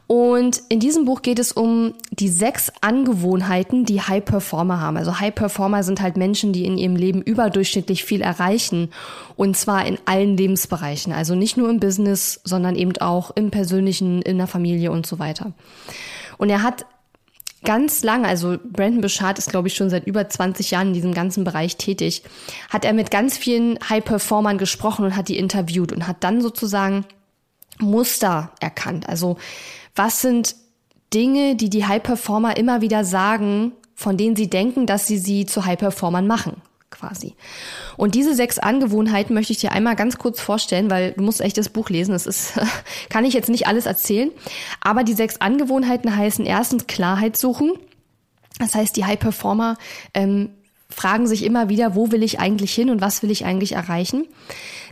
Und 0.05 0.61
in 0.69 0.79
diesem 0.79 1.05
Buch 1.05 1.21
geht 1.21 1.39
es 1.39 1.51
um 1.53 1.93
die 2.11 2.27
sechs 2.27 2.71
Angewohnheiten, 2.81 3.85
die 3.85 4.01
High 4.01 4.23
Performer 4.23 4.79
haben. 4.79 4.97
Also 4.97 5.19
High 5.19 5.33
Performer 5.33 5.83
sind 5.83 6.01
halt 6.01 6.17
Menschen, 6.17 6.51
die 6.51 6.65
in 6.65 6.77
ihrem 6.77 6.95
Leben 6.95 7.21
überdurchschnittlich 7.21 8.03
viel 8.03 8.21
erreichen. 8.21 8.89
Und 9.37 9.55
zwar 9.55 9.85
in 9.85 9.97
allen 10.05 10.35
Lebensbereichen. 10.35 11.13
Also 11.13 11.35
nicht 11.35 11.55
nur 11.55 11.69
im 11.69 11.79
Business, 11.79 12.41
sondern 12.43 12.75
eben 12.75 12.97
auch 12.97 13.31
im 13.31 13.49
persönlichen, 13.49 14.21
in 14.21 14.37
der 14.37 14.47
Familie 14.47 14.91
und 14.91 15.05
so 15.05 15.19
weiter. 15.19 15.53
Und 16.37 16.49
er 16.49 16.63
hat 16.63 16.85
ganz 17.63 18.03
lange, 18.03 18.27
also 18.27 18.57
Brandon 18.63 19.01
Bouchard 19.01 19.39
ist, 19.39 19.49
glaube 19.49 19.69
ich, 19.69 19.75
schon 19.75 19.89
seit 19.89 20.05
über 20.05 20.27
20 20.27 20.71
Jahren 20.71 20.89
in 20.89 20.93
diesem 20.93 21.13
ganzen 21.13 21.45
Bereich 21.45 21.77
tätig, 21.77 22.23
hat 22.69 22.83
er 22.83 22.93
mit 22.93 23.09
ganz 23.09 23.37
vielen 23.37 23.79
High-Performern 23.89 24.57
gesprochen 24.57 25.05
und 25.05 25.15
hat 25.15 25.29
die 25.29 25.37
interviewt 25.37 25.91
und 25.91 26.07
hat 26.07 26.17
dann 26.25 26.41
sozusagen 26.41 27.05
Muster 27.79 28.51
erkannt. 28.59 29.07
Also 29.07 29.37
was 29.95 30.21
sind 30.21 30.55
Dinge, 31.13 31.55
die 31.55 31.69
die 31.69 31.85
High-Performer 31.85 32.57
immer 32.57 32.81
wieder 32.81 33.05
sagen, 33.05 33.73
von 33.95 34.17
denen 34.17 34.35
sie 34.35 34.49
denken, 34.49 34.85
dass 34.85 35.07
sie 35.07 35.17
sie 35.17 35.45
zu 35.45 35.65
High-Performern 35.65 36.25
machen, 36.25 36.61
quasi. 36.89 37.35
Und 37.95 38.15
diese 38.15 38.33
sechs 38.33 38.57
Angewohnheiten 38.57 39.35
möchte 39.35 39.53
ich 39.53 39.59
dir 39.59 39.71
einmal 39.71 39.95
ganz 39.95 40.17
kurz 40.17 40.41
vorstellen, 40.41 40.89
weil 40.89 41.11
du 41.11 41.23
musst 41.23 41.41
echt 41.41 41.57
das 41.57 41.69
Buch 41.69 41.89
lesen. 41.89 42.13
Das 42.13 42.25
ist, 42.25 42.53
kann 43.09 43.25
ich 43.25 43.33
jetzt 43.33 43.49
nicht 43.49 43.67
alles 43.67 43.85
erzählen. 43.85 44.31
Aber 44.81 45.03
die 45.03 45.13
sechs 45.13 45.39
Angewohnheiten 45.39 46.15
heißen 46.15 46.45
erstens 46.45 46.87
Klarheit 46.87 47.37
suchen. 47.37 47.73
Das 48.59 48.73
heißt, 48.73 48.95
die 48.95 49.05
High-Performer 49.05 49.77
ähm, 50.13 50.49
fragen 50.93 51.27
sich 51.27 51.43
immer 51.43 51.69
wieder, 51.69 51.95
wo 51.95 52.11
will 52.11 52.23
ich 52.23 52.39
eigentlich 52.39 52.73
hin 52.73 52.89
und 52.89 53.01
was 53.01 53.23
will 53.23 53.31
ich 53.31 53.45
eigentlich 53.45 53.73
erreichen. 53.73 54.27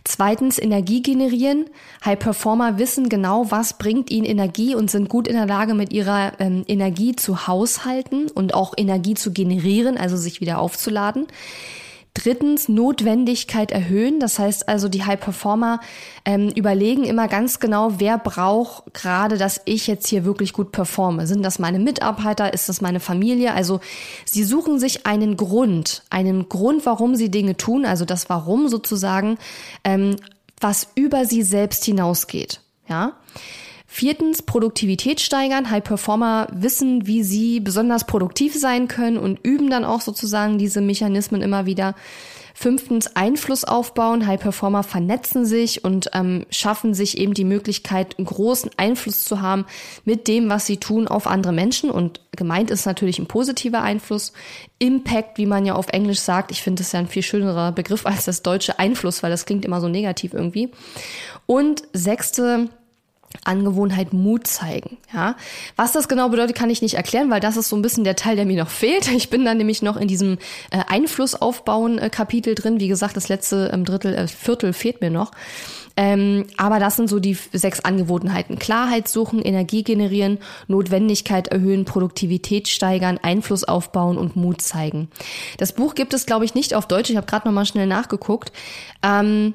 Zweitens 0.03 0.57
Energie 0.57 1.03
generieren. 1.03 1.65
High 2.03 2.17
Performer 2.17 2.79
wissen 2.79 3.07
genau, 3.07 3.51
was 3.51 3.77
bringt 3.77 4.09
ihnen 4.09 4.25
Energie 4.25 4.73
und 4.73 4.89
sind 4.89 5.09
gut 5.09 5.27
in 5.27 5.35
der 5.35 5.45
Lage, 5.45 5.75
mit 5.75 5.93
ihrer 5.93 6.33
ähm, 6.39 6.63
Energie 6.67 7.15
zu 7.15 7.47
haushalten 7.47 8.29
und 8.31 8.53
auch 8.55 8.73
Energie 8.77 9.13
zu 9.13 9.31
generieren, 9.31 9.97
also 9.97 10.17
sich 10.17 10.41
wieder 10.41 10.59
aufzuladen. 10.59 11.27
Drittens 12.13 12.67
Notwendigkeit 12.67 13.71
erhöhen. 13.71 14.19
Das 14.19 14.37
heißt 14.37 14.67
also, 14.67 14.89
die 14.89 15.05
High 15.05 15.19
Performer 15.19 15.79
ähm, 16.25 16.49
überlegen 16.49 17.05
immer 17.05 17.29
ganz 17.29 17.59
genau, 17.61 17.99
wer 17.99 18.17
braucht 18.17 18.93
gerade, 18.93 19.37
dass 19.37 19.61
ich 19.63 19.87
jetzt 19.87 20.07
hier 20.07 20.25
wirklich 20.25 20.51
gut 20.51 20.73
performe. 20.73 21.25
Sind 21.25 21.41
das 21.41 21.57
meine 21.57 21.79
Mitarbeiter? 21.79 22.53
Ist 22.53 22.67
das 22.67 22.81
meine 22.81 22.99
Familie? 22.99 23.53
Also 23.53 23.79
sie 24.25 24.43
suchen 24.43 24.77
sich 24.77 25.05
einen 25.05 25.37
Grund, 25.37 26.03
einen 26.09 26.49
Grund, 26.49 26.85
warum 26.85 27.15
sie 27.15 27.31
Dinge 27.31 27.55
tun, 27.55 27.85
also 27.85 28.03
das 28.03 28.29
Warum 28.29 28.67
sozusagen, 28.67 29.37
ähm, 29.85 30.17
was 30.59 30.89
über 30.95 31.25
sie 31.25 31.43
selbst 31.43 31.85
hinausgeht. 31.85 32.59
Ja. 32.89 33.13
Viertens, 33.93 34.41
Produktivität 34.41 35.19
steigern. 35.19 35.69
High 35.69 35.83
Performer 35.83 36.47
wissen, 36.53 37.07
wie 37.07 37.23
sie 37.23 37.59
besonders 37.59 38.07
produktiv 38.07 38.55
sein 38.55 38.87
können 38.87 39.17
und 39.17 39.41
üben 39.43 39.69
dann 39.69 39.83
auch 39.83 39.99
sozusagen 39.99 40.57
diese 40.57 40.79
Mechanismen 40.79 41.41
immer 41.41 41.65
wieder. 41.65 41.93
Fünftens, 42.53 43.17
Einfluss 43.17 43.65
aufbauen. 43.65 44.25
High 44.27 44.39
Performer 44.39 44.83
vernetzen 44.83 45.45
sich 45.45 45.83
und 45.83 46.09
ähm, 46.13 46.45
schaffen 46.49 46.93
sich 46.93 47.17
eben 47.17 47.33
die 47.33 47.43
Möglichkeit, 47.43 48.17
einen 48.17 48.27
großen 48.27 48.71
Einfluss 48.77 49.25
zu 49.25 49.41
haben 49.41 49.65
mit 50.05 50.29
dem, 50.29 50.49
was 50.49 50.65
sie 50.65 50.77
tun 50.77 51.09
auf 51.09 51.27
andere 51.27 51.51
Menschen. 51.51 51.91
Und 51.91 52.21
gemeint 52.31 52.71
ist 52.71 52.85
natürlich 52.85 53.19
ein 53.19 53.27
positiver 53.27 53.81
Einfluss. 53.81 54.31
Impact, 54.79 55.37
wie 55.37 55.45
man 55.45 55.65
ja 55.65 55.75
auf 55.75 55.89
Englisch 55.89 56.21
sagt. 56.21 56.51
Ich 56.51 56.61
finde 56.61 56.81
das 56.81 56.93
ja 56.93 56.99
ein 56.99 57.07
viel 57.09 57.23
schönerer 57.23 57.73
Begriff 57.73 58.05
als 58.05 58.23
das 58.23 58.41
deutsche 58.41 58.79
Einfluss, 58.79 59.21
weil 59.21 59.31
das 59.31 59.45
klingt 59.45 59.65
immer 59.65 59.81
so 59.81 59.89
negativ 59.89 60.33
irgendwie. 60.33 60.71
Und 61.45 61.83
sechste, 61.91 62.69
Angewohnheit 63.43 64.13
Mut 64.13 64.47
zeigen. 64.47 64.97
Ja, 65.13 65.35
was 65.75 65.91
das 65.91 66.07
genau 66.07 66.29
bedeutet, 66.29 66.55
kann 66.55 66.69
ich 66.69 66.81
nicht 66.81 66.95
erklären, 66.95 67.29
weil 67.29 67.39
das 67.39 67.57
ist 67.57 67.69
so 67.69 67.75
ein 67.75 67.81
bisschen 67.81 68.03
der 68.03 68.15
Teil, 68.15 68.35
der 68.35 68.45
mir 68.45 68.61
noch 68.61 68.69
fehlt. 68.81 69.11
Ich 69.11 69.29
bin 69.29 69.45
dann 69.45 69.57
nämlich 69.57 69.81
noch 69.81 69.97
in 69.97 70.07
diesem 70.07 70.37
äh, 70.71 70.81
Einfluss 70.87 71.35
aufbauen 71.35 71.97
äh, 71.97 72.09
Kapitel 72.09 72.55
drin. 72.55 72.79
Wie 72.79 72.87
gesagt, 72.87 73.17
das 73.17 73.29
letzte 73.29 73.71
ähm, 73.73 73.85
Drittel, 73.85 74.13
äh, 74.13 74.27
Viertel 74.27 74.73
fehlt 74.73 75.01
mir 75.01 75.09
noch. 75.09 75.31
Ähm, 75.97 76.45
aber 76.57 76.79
das 76.79 76.95
sind 76.95 77.09
so 77.09 77.19
die 77.19 77.37
sechs 77.53 77.81
Angewohnheiten. 77.81 78.59
Klarheit 78.59 79.07
suchen, 79.07 79.41
Energie 79.41 79.83
generieren, 79.83 80.39
Notwendigkeit 80.67 81.49
erhöhen, 81.49 81.85
Produktivität 81.85 82.67
steigern, 82.69 83.19
Einfluss 83.21 83.63
aufbauen 83.63 84.17
und 84.17 84.35
Mut 84.35 84.61
zeigen. 84.61 85.09
Das 85.57 85.73
Buch 85.73 85.95
gibt 85.95 86.13
es, 86.13 86.25
glaube 86.25 86.45
ich, 86.45 86.55
nicht 86.55 86.73
auf 86.73 86.87
Deutsch. 86.87 87.09
Ich 87.09 87.17
habe 87.17 87.27
gerade 87.27 87.47
noch 87.47 87.53
mal 87.53 87.65
schnell 87.65 87.87
nachgeguckt. 87.87 88.51
Ähm, 89.03 89.53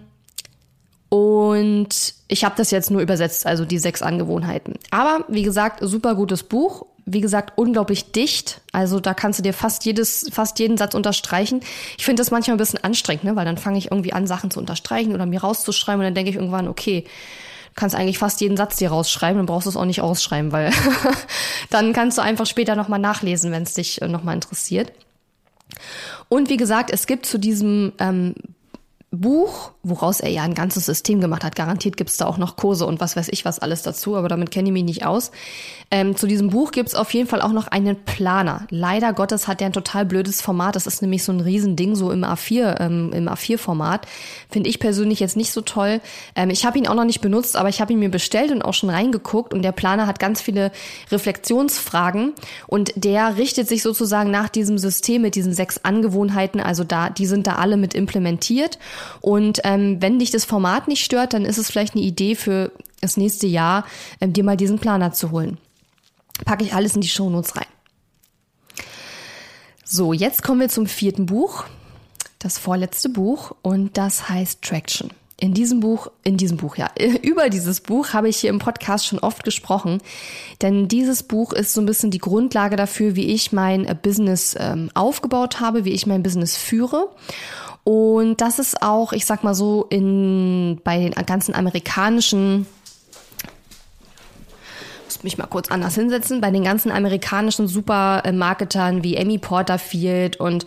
und 1.16 2.12
ich 2.28 2.44
habe 2.44 2.56
das 2.58 2.70
jetzt 2.70 2.90
nur 2.90 3.00
übersetzt, 3.00 3.46
also 3.46 3.64
die 3.64 3.78
sechs 3.78 4.02
Angewohnheiten. 4.02 4.74
Aber 4.90 5.24
wie 5.28 5.44
gesagt, 5.44 5.78
super 5.80 6.14
gutes 6.14 6.42
Buch. 6.42 6.84
Wie 7.06 7.22
gesagt, 7.22 7.56
unglaublich 7.56 8.12
dicht. 8.12 8.60
Also 8.70 9.00
da 9.00 9.14
kannst 9.14 9.38
du 9.38 9.42
dir 9.42 9.54
fast 9.54 9.86
jedes, 9.86 10.28
fast 10.30 10.58
jeden 10.58 10.76
Satz 10.76 10.94
unterstreichen. 10.94 11.60
Ich 11.96 12.04
finde 12.04 12.20
das 12.20 12.30
manchmal 12.30 12.56
ein 12.56 12.58
bisschen 12.58 12.84
anstrengend, 12.84 13.24
ne? 13.24 13.34
weil 13.34 13.46
dann 13.46 13.56
fange 13.56 13.78
ich 13.78 13.90
irgendwie 13.90 14.12
an, 14.12 14.26
Sachen 14.26 14.50
zu 14.50 14.60
unterstreichen 14.60 15.14
oder 15.14 15.24
mir 15.24 15.40
rauszuschreiben 15.40 16.00
und 16.00 16.04
dann 16.04 16.14
denke 16.14 16.28
ich 16.28 16.36
irgendwann, 16.36 16.68
okay, 16.68 17.04
du 17.04 17.80
kannst 17.80 17.96
eigentlich 17.96 18.18
fast 18.18 18.42
jeden 18.42 18.58
Satz 18.58 18.76
dir 18.76 18.90
rausschreiben, 18.90 19.38
dann 19.38 19.46
brauchst 19.46 19.64
du 19.64 19.70
es 19.70 19.76
auch 19.78 19.86
nicht 19.86 20.02
ausschreiben, 20.02 20.52
weil 20.52 20.70
dann 21.70 21.94
kannst 21.94 22.18
du 22.18 22.22
einfach 22.22 22.44
später 22.44 22.76
nochmal 22.76 22.98
nachlesen, 22.98 23.52
wenn 23.52 23.62
es 23.62 23.72
dich 23.72 24.02
äh, 24.02 24.08
nochmal 24.08 24.34
interessiert. 24.34 24.92
Und 26.28 26.50
wie 26.50 26.58
gesagt, 26.58 26.90
es 26.90 27.06
gibt 27.06 27.24
zu 27.24 27.38
diesem 27.38 27.94
ähm, 28.00 28.34
Buch, 29.20 29.72
woraus 29.82 30.20
er 30.20 30.30
ja 30.30 30.42
ein 30.42 30.54
ganzes 30.54 30.86
System 30.86 31.20
gemacht 31.20 31.44
hat. 31.44 31.56
Garantiert 31.56 31.96
gibt's 31.96 32.16
da 32.16 32.26
auch 32.26 32.38
noch 32.38 32.56
Kurse 32.56 32.86
und 32.86 33.00
was 33.00 33.16
weiß 33.16 33.28
ich 33.30 33.44
was 33.44 33.58
alles 33.58 33.82
dazu, 33.82 34.16
aber 34.16 34.28
damit 34.28 34.50
kenne 34.50 34.68
ich 34.68 34.72
mich 34.72 34.84
nicht 34.84 35.06
aus. 35.06 35.30
Ähm, 35.90 36.16
zu 36.16 36.26
diesem 36.26 36.50
Buch 36.50 36.72
gibt's 36.72 36.94
auf 36.94 37.14
jeden 37.14 37.28
Fall 37.28 37.40
auch 37.40 37.52
noch 37.52 37.68
einen 37.68 37.96
Planer. 38.04 38.66
Leider 38.70 39.12
Gottes 39.12 39.46
hat 39.46 39.60
der 39.60 39.68
ein 39.68 39.72
total 39.72 40.04
blödes 40.04 40.42
Format. 40.42 40.74
Das 40.74 40.86
ist 40.86 41.00
nämlich 41.02 41.22
so 41.22 41.32
ein 41.32 41.40
Riesending, 41.40 41.94
so 41.94 42.10
im 42.10 42.24
A4, 42.24 42.80
ähm, 42.80 43.12
im 43.12 43.28
A4-Format. 43.28 44.06
Finde 44.50 44.68
ich 44.68 44.80
persönlich 44.80 45.20
jetzt 45.20 45.36
nicht 45.36 45.52
so 45.52 45.60
toll. 45.60 46.00
Ähm, 46.34 46.50
ich 46.50 46.66
habe 46.66 46.78
ihn 46.78 46.88
auch 46.88 46.94
noch 46.94 47.04
nicht 47.04 47.20
benutzt, 47.20 47.56
aber 47.56 47.68
ich 47.68 47.80
habe 47.80 47.92
ihn 47.92 48.00
mir 48.00 48.10
bestellt 48.10 48.50
und 48.50 48.62
auch 48.62 48.74
schon 48.74 48.90
reingeguckt 48.90 49.54
und 49.54 49.62
der 49.62 49.72
Planer 49.72 50.06
hat 50.06 50.18
ganz 50.18 50.40
viele 50.40 50.72
Reflexionsfragen 51.10 52.32
und 52.66 52.92
der 52.96 53.36
richtet 53.36 53.68
sich 53.68 53.82
sozusagen 53.82 54.30
nach 54.30 54.48
diesem 54.48 54.78
System 54.78 55.22
mit 55.22 55.36
diesen 55.36 55.52
sechs 55.52 55.78
Angewohnheiten. 55.84 56.60
Also 56.60 56.82
da, 56.82 57.10
die 57.10 57.26
sind 57.26 57.46
da 57.46 57.56
alle 57.56 57.76
mit 57.76 57.94
implementiert. 57.94 58.78
Und 59.20 59.60
ähm, 59.64 60.00
wenn 60.00 60.18
dich 60.18 60.30
das 60.30 60.44
Format 60.44 60.88
nicht 60.88 61.04
stört, 61.04 61.32
dann 61.32 61.44
ist 61.44 61.58
es 61.58 61.70
vielleicht 61.70 61.94
eine 61.94 62.04
Idee 62.04 62.34
für 62.34 62.72
das 63.00 63.16
nächste 63.16 63.46
Jahr, 63.46 63.84
ähm, 64.20 64.32
dir 64.32 64.44
mal 64.44 64.56
diesen 64.56 64.78
Planer 64.78 65.12
zu 65.12 65.30
holen. 65.30 65.58
Packe 66.44 66.64
ich 66.64 66.74
alles 66.74 66.94
in 66.94 67.00
die 67.00 67.08
Shownotes 67.08 67.56
rein. 67.56 67.66
So, 69.84 70.12
jetzt 70.12 70.42
kommen 70.42 70.60
wir 70.60 70.68
zum 70.68 70.86
vierten 70.86 71.26
Buch, 71.26 71.64
das 72.38 72.58
vorletzte 72.58 73.08
Buch, 73.08 73.54
und 73.62 73.96
das 73.96 74.28
heißt 74.28 74.62
Traction. 74.62 75.10
In 75.38 75.52
diesem 75.52 75.80
Buch, 75.80 76.10
in 76.24 76.38
diesem 76.38 76.56
Buch, 76.56 76.76
ja, 76.76 76.90
über 77.22 77.50
dieses 77.50 77.80
Buch 77.80 78.12
habe 78.12 78.28
ich 78.28 78.38
hier 78.38 78.50
im 78.50 78.58
Podcast 78.58 79.06
schon 79.06 79.18
oft 79.18 79.44
gesprochen, 79.44 80.00
denn 80.62 80.88
dieses 80.88 81.22
Buch 81.22 81.52
ist 81.52 81.72
so 81.72 81.80
ein 81.80 81.86
bisschen 81.86 82.10
die 82.10 82.18
Grundlage 82.18 82.76
dafür, 82.76 83.16
wie 83.16 83.26
ich 83.26 83.52
mein 83.52 83.86
Business 84.02 84.56
ähm, 84.58 84.90
aufgebaut 84.94 85.60
habe, 85.60 85.84
wie 85.84 85.92
ich 85.92 86.06
mein 86.06 86.22
Business 86.22 86.56
führe. 86.56 87.10
Und 87.86 88.40
das 88.40 88.58
ist 88.58 88.82
auch, 88.82 89.12
ich 89.12 89.26
sag 89.26 89.44
mal 89.44 89.54
so, 89.54 89.86
in, 89.90 90.80
bei 90.82 90.98
den 90.98 91.12
ganzen 91.12 91.54
amerikanischen 91.54 92.66
mich 95.26 95.36
mal 95.36 95.46
kurz 95.46 95.70
anders 95.70 95.96
hinsetzen, 95.96 96.40
bei 96.40 96.50
den 96.50 96.64
ganzen 96.64 96.90
amerikanischen 96.90 97.68
Supermarketern 97.68 99.02
wie 99.02 99.18
Amy 99.18 99.36
Porterfield 99.36 100.40
und 100.40 100.64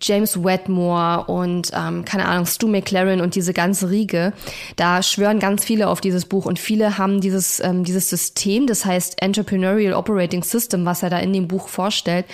James 0.00 0.42
Wetmore 0.42 1.26
und 1.26 1.70
ähm, 1.74 2.04
keine 2.04 2.26
Ahnung, 2.26 2.46
Stu 2.46 2.68
McLaren 2.68 3.20
und 3.20 3.34
diese 3.34 3.52
ganze 3.52 3.90
Riege, 3.90 4.32
da 4.76 5.02
schwören 5.02 5.38
ganz 5.38 5.64
viele 5.64 5.88
auf 5.88 6.00
dieses 6.00 6.24
Buch 6.24 6.46
und 6.46 6.58
viele 6.58 6.98
haben 6.98 7.20
dieses, 7.20 7.60
ähm, 7.60 7.84
dieses 7.84 8.08
System, 8.08 8.66
das 8.66 8.84
heißt 8.84 9.22
Entrepreneurial 9.22 9.92
Operating 9.92 10.42
System, 10.42 10.84
was 10.84 11.02
er 11.02 11.10
da 11.10 11.18
in 11.18 11.32
dem 11.32 11.46
Buch 11.46 11.68
vorstellt, 11.68 12.24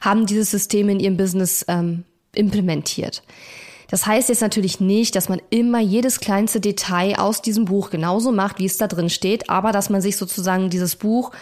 haben 0.00 0.26
dieses 0.26 0.50
System 0.50 0.88
in 0.88 1.00
ihrem 1.00 1.16
Business 1.16 1.64
ähm, 1.68 2.04
implementiert. 2.34 3.22
Das 3.90 4.06
heißt 4.06 4.28
jetzt 4.28 4.40
natürlich 4.40 4.80
nicht, 4.80 5.16
dass 5.16 5.28
man 5.28 5.42
immer 5.50 5.80
jedes 5.80 6.20
kleinste 6.20 6.60
Detail 6.60 7.18
aus 7.18 7.42
diesem 7.42 7.64
Buch 7.64 7.90
genauso 7.90 8.30
macht, 8.30 8.60
wie 8.60 8.66
es 8.66 8.78
da 8.78 8.86
drin 8.86 9.10
steht, 9.10 9.50
aber 9.50 9.72
dass 9.72 9.90
man 9.90 10.00
sich 10.00 10.16
sozusagen 10.16 10.70
dieses 10.70 10.96
Buch 10.96 11.32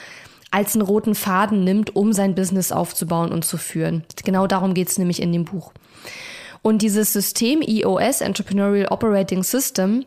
als 0.50 0.74
einen 0.74 0.82
roten 0.82 1.14
Faden 1.14 1.62
nimmt, 1.62 1.94
um 1.94 2.14
sein 2.14 2.34
Business 2.34 2.72
aufzubauen 2.72 3.32
und 3.32 3.44
zu 3.44 3.58
führen. 3.58 4.04
Genau 4.24 4.46
darum 4.46 4.72
geht 4.72 4.88
es 4.88 4.98
nämlich 4.98 5.20
in 5.20 5.32
dem 5.32 5.44
Buch. 5.44 5.72
Und 6.62 6.82
dieses 6.82 7.12
System 7.12 7.61
EOS, 7.61 8.22
Entrepreneurial 8.22 8.88
Operating 8.88 9.42
System, 9.42 10.06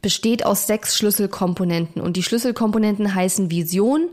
besteht 0.00 0.44
aus 0.44 0.66
sechs 0.66 0.96
Schlüsselkomponenten. 0.96 2.02
Und 2.02 2.16
die 2.16 2.22
Schlüsselkomponenten 2.22 3.14
heißen 3.14 3.50
Vision, 3.50 4.08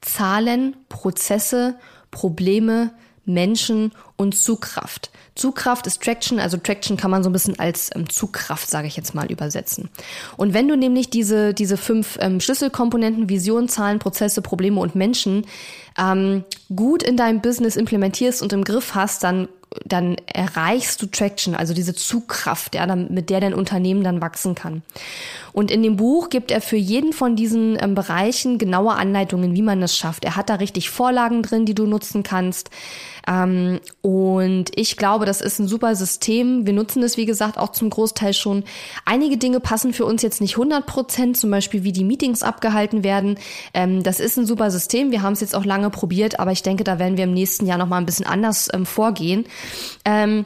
Zahlen, 0.00 0.76
Prozesse, 0.88 1.76
Probleme, 2.10 2.92
Menschen 3.32 3.92
und 4.16 4.36
Zugkraft. 4.36 5.10
Zugkraft 5.34 5.86
ist 5.86 6.02
Traction, 6.02 6.38
also 6.38 6.56
Traction 6.56 6.96
kann 6.96 7.10
man 7.10 7.22
so 7.22 7.30
ein 7.30 7.32
bisschen 7.32 7.58
als 7.58 7.90
ähm, 7.94 8.08
Zugkraft, 8.10 8.68
sage 8.68 8.86
ich 8.86 8.96
jetzt 8.96 9.14
mal, 9.14 9.30
übersetzen. 9.30 9.88
Und 10.36 10.52
wenn 10.52 10.68
du 10.68 10.76
nämlich 10.76 11.08
diese, 11.08 11.54
diese 11.54 11.76
fünf 11.76 12.18
ähm, 12.20 12.40
Schlüsselkomponenten, 12.40 13.28
Vision, 13.28 13.68
Zahlen, 13.68 13.98
Prozesse, 13.98 14.42
Probleme 14.42 14.80
und 14.80 14.94
Menschen 14.94 15.46
ähm, 15.98 16.44
gut 16.74 17.02
in 17.02 17.16
deinem 17.16 17.40
Business 17.40 17.76
implementierst 17.76 18.42
und 18.42 18.52
im 18.52 18.64
Griff 18.64 18.94
hast, 18.94 19.24
dann 19.24 19.48
dann 19.84 20.16
erreichst 20.26 21.00
du 21.00 21.06
Traction, 21.06 21.54
also 21.54 21.74
diese 21.74 21.94
Zugkraft, 21.94 22.74
ja, 22.74 22.94
mit 22.96 23.30
der 23.30 23.40
dein 23.40 23.54
Unternehmen 23.54 24.02
dann 24.02 24.20
wachsen 24.20 24.54
kann. 24.54 24.82
Und 25.52 25.70
in 25.70 25.82
dem 25.82 25.96
Buch 25.96 26.28
gibt 26.28 26.50
er 26.50 26.60
für 26.60 26.76
jeden 26.76 27.12
von 27.12 27.36
diesen 27.36 27.78
ähm, 27.80 27.94
Bereichen 27.94 28.58
genaue 28.58 28.94
Anleitungen, 28.94 29.54
wie 29.54 29.62
man 29.62 29.80
das 29.80 29.96
schafft. 29.96 30.24
Er 30.24 30.34
hat 30.36 30.50
da 30.50 30.56
richtig 30.56 30.90
Vorlagen 30.90 31.42
drin, 31.42 31.66
die 31.66 31.74
du 31.74 31.86
nutzen 31.86 32.22
kannst. 32.22 32.70
Ähm, 33.26 33.80
und 34.02 34.66
ich 34.74 34.96
glaube, 34.96 35.26
das 35.26 35.40
ist 35.40 35.58
ein 35.58 35.68
super 35.68 35.94
System. 35.94 36.66
Wir 36.66 36.72
nutzen 36.72 37.02
es, 37.02 37.16
wie 37.16 37.26
gesagt, 37.26 37.58
auch 37.58 37.72
zum 37.72 37.90
Großteil 37.90 38.34
schon. 38.34 38.64
Einige 39.04 39.36
Dinge 39.36 39.60
passen 39.60 39.92
für 39.92 40.04
uns 40.04 40.22
jetzt 40.22 40.40
nicht 40.40 40.54
100 40.54 40.86
Prozent, 40.86 41.36
zum 41.36 41.50
Beispiel 41.50 41.84
wie 41.84 41.92
die 41.92 42.04
Meetings 42.04 42.42
abgehalten 42.42 43.04
werden. 43.04 43.38
Ähm, 43.74 44.02
das 44.02 44.20
ist 44.20 44.36
ein 44.36 44.46
super 44.46 44.70
System. 44.70 45.10
Wir 45.10 45.22
haben 45.22 45.34
es 45.34 45.40
jetzt 45.40 45.54
auch 45.54 45.64
lange 45.64 45.90
probiert, 45.90 46.40
aber 46.40 46.52
ich 46.52 46.62
denke, 46.62 46.84
da 46.84 46.98
werden 46.98 47.16
wir 47.16 47.24
im 47.24 47.34
nächsten 47.34 47.66
Jahr 47.66 47.78
noch 47.78 47.88
mal 47.88 47.98
ein 47.98 48.06
bisschen 48.06 48.26
anders 48.26 48.68
ähm, 48.72 48.86
vorgehen. 48.86 49.44
Ähm, 50.04 50.44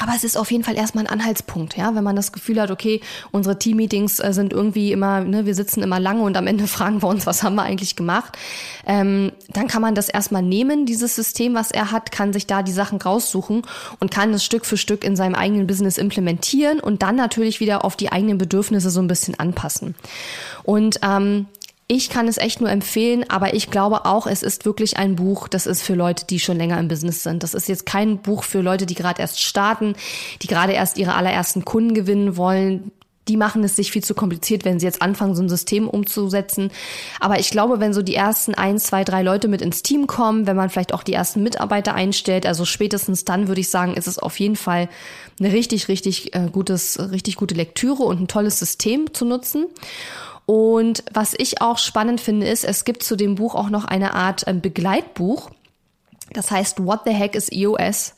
Aber 0.00 0.12
es 0.14 0.24
ist 0.24 0.36
auf 0.36 0.50
jeden 0.50 0.62
Fall 0.62 0.76
erstmal 0.76 1.04
ein 1.04 1.10
Anhaltspunkt, 1.10 1.76
ja, 1.76 1.94
wenn 1.94 2.04
man 2.04 2.16
das 2.16 2.32
Gefühl 2.32 2.60
hat, 2.60 2.70
okay, 2.70 3.00
unsere 3.32 3.58
Team-Meetings 3.58 4.20
äh, 4.20 4.32
sind 4.32 4.52
irgendwie 4.52 4.92
immer, 4.92 5.20
ne, 5.20 5.46
wir 5.46 5.54
sitzen 5.54 5.82
immer 5.82 5.98
lange 5.98 6.22
und 6.22 6.36
am 6.36 6.46
Ende 6.46 6.66
fragen 6.66 7.02
wir 7.02 7.08
uns, 7.08 7.26
was 7.26 7.42
haben 7.42 7.54
wir 7.54 7.62
eigentlich 7.62 7.96
gemacht? 7.96 8.36
Ähm, 8.86 9.32
dann 9.48 9.68
kann 9.68 9.82
man 9.82 9.94
das 9.94 10.08
erstmal 10.08 10.42
nehmen, 10.42 10.86
dieses 10.86 11.16
System, 11.16 11.54
was 11.54 11.70
er 11.70 11.92
hat, 11.92 12.12
kann 12.12 12.32
sich 12.32 12.46
da 12.46 12.62
die 12.62 12.72
Sachen 12.72 13.00
raussuchen 13.00 13.62
und 13.98 14.10
kann 14.10 14.34
es 14.34 14.44
Stück 14.44 14.66
für 14.66 14.76
Stück 14.76 15.02
in 15.02 15.16
seinem 15.16 15.34
eigenen 15.34 15.66
Business 15.66 15.98
implementieren 15.98 16.78
und 16.80 17.02
dann 17.02 17.16
natürlich 17.16 17.60
wieder 17.60 17.84
auf 17.84 17.96
die 17.96 18.12
eigenen 18.12 18.38
Bedürfnisse 18.38 18.90
so 18.90 19.00
ein 19.00 19.08
bisschen 19.08 19.38
anpassen. 19.38 19.94
Und 20.62 21.00
ähm, 21.02 21.46
ich 21.88 22.10
kann 22.10 22.26
es 22.26 22.36
echt 22.36 22.60
nur 22.60 22.70
empfehlen, 22.70 23.24
aber 23.28 23.54
ich 23.54 23.70
glaube 23.70 24.06
auch, 24.06 24.26
es 24.26 24.42
ist 24.42 24.64
wirklich 24.64 24.96
ein 24.96 25.14
Buch, 25.14 25.46
das 25.46 25.66
ist 25.66 25.82
für 25.82 25.94
Leute, 25.94 26.26
die 26.26 26.40
schon 26.40 26.56
länger 26.56 26.80
im 26.80 26.88
Business 26.88 27.22
sind. 27.22 27.44
Das 27.44 27.54
ist 27.54 27.68
jetzt 27.68 27.86
kein 27.86 28.18
Buch 28.18 28.42
für 28.42 28.60
Leute, 28.60 28.86
die 28.86 28.96
gerade 28.96 29.22
erst 29.22 29.40
starten, 29.40 29.94
die 30.42 30.48
gerade 30.48 30.72
erst 30.72 30.98
ihre 30.98 31.14
allerersten 31.14 31.64
Kunden 31.64 31.94
gewinnen 31.94 32.36
wollen. 32.36 32.90
Die 33.28 33.36
machen 33.36 33.62
es 33.62 33.76
sich 33.76 33.92
viel 33.92 34.02
zu 34.02 34.14
kompliziert, 34.14 34.64
wenn 34.64 34.80
sie 34.80 34.86
jetzt 34.86 35.00
anfangen, 35.00 35.36
so 35.36 35.42
ein 35.42 35.48
System 35.48 35.88
umzusetzen. 35.88 36.70
Aber 37.20 37.38
ich 37.38 37.50
glaube, 37.50 37.78
wenn 37.78 37.92
so 37.92 38.02
die 38.02 38.14
ersten 38.14 38.54
ein, 38.54 38.78
zwei, 38.78 39.04
drei 39.04 39.22
Leute 39.22 39.46
mit 39.46 39.62
ins 39.62 39.82
Team 39.82 40.08
kommen, 40.08 40.46
wenn 40.48 40.56
man 40.56 40.70
vielleicht 40.70 40.94
auch 40.94 41.02
die 41.04 41.12
ersten 41.12 41.42
Mitarbeiter 41.42 41.94
einstellt, 41.94 42.46
also 42.46 42.64
spätestens 42.64 43.24
dann 43.24 43.46
würde 43.46 43.60
ich 43.60 43.70
sagen, 43.70 43.94
ist 43.94 44.08
es 44.08 44.18
auf 44.18 44.38
jeden 44.40 44.56
Fall 44.56 44.88
eine 45.38 45.52
richtig, 45.52 45.86
richtig 45.86 46.34
äh, 46.34 46.48
gutes, 46.50 46.98
richtig 46.98 47.36
gute 47.36 47.54
Lektüre 47.54 48.02
und 48.02 48.20
ein 48.20 48.28
tolles 48.28 48.58
System 48.58 49.12
zu 49.12 49.24
nutzen. 49.24 49.66
Und 50.46 51.02
was 51.12 51.34
ich 51.36 51.60
auch 51.60 51.78
spannend 51.78 52.20
finde, 52.20 52.46
ist, 52.46 52.64
es 52.64 52.84
gibt 52.84 53.02
zu 53.02 53.16
dem 53.16 53.34
Buch 53.34 53.54
auch 53.54 53.68
noch 53.68 53.84
eine 53.84 54.14
Art 54.14 54.44
ähm, 54.46 54.60
Begleitbuch. 54.60 55.50
Das 56.32 56.50
heißt 56.50 56.84
What 56.84 57.00
the 57.04 57.12
Heck 57.12 57.34
is 57.34 57.50
EOS? 57.50 58.14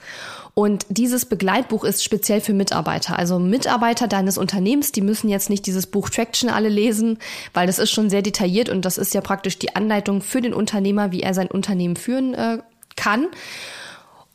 Und 0.53 0.87
dieses 0.88 1.25
Begleitbuch 1.25 1.85
ist 1.85 2.03
speziell 2.03 2.41
für 2.41 2.53
Mitarbeiter. 2.53 3.17
Also 3.17 3.38
Mitarbeiter 3.38 4.09
deines 4.09 4.38
Unternehmens, 4.38 4.91
die 4.91 5.03
müssen 5.03 5.29
jetzt 5.29 5.51
nicht 5.51 5.67
dieses 5.67 5.87
Buch 5.87 6.11
Traction 6.11 6.51
alle 6.51 6.69
lesen, 6.69 7.19
weil 7.55 7.69
das 7.69 7.79
ist 7.79 7.93
schon 7.93 8.11
sehr 8.11 8.23
detailliert 8.23 8.69
und 8.69 8.85
das 8.85 8.99
ist 8.99 9.14
ja 9.14 9.21
praktisch 9.21 9.59
die 9.61 9.77
Anleitung 9.77 10.21
für 10.21 10.41
den 10.41 10.53
Unternehmer, 10.53 11.12
wie 11.12 11.23
er 11.23 11.33
sein 11.33 11.47
Unternehmen 11.47 11.95
führen 11.95 12.35
äh, 12.35 12.59
kann. 12.97 13.29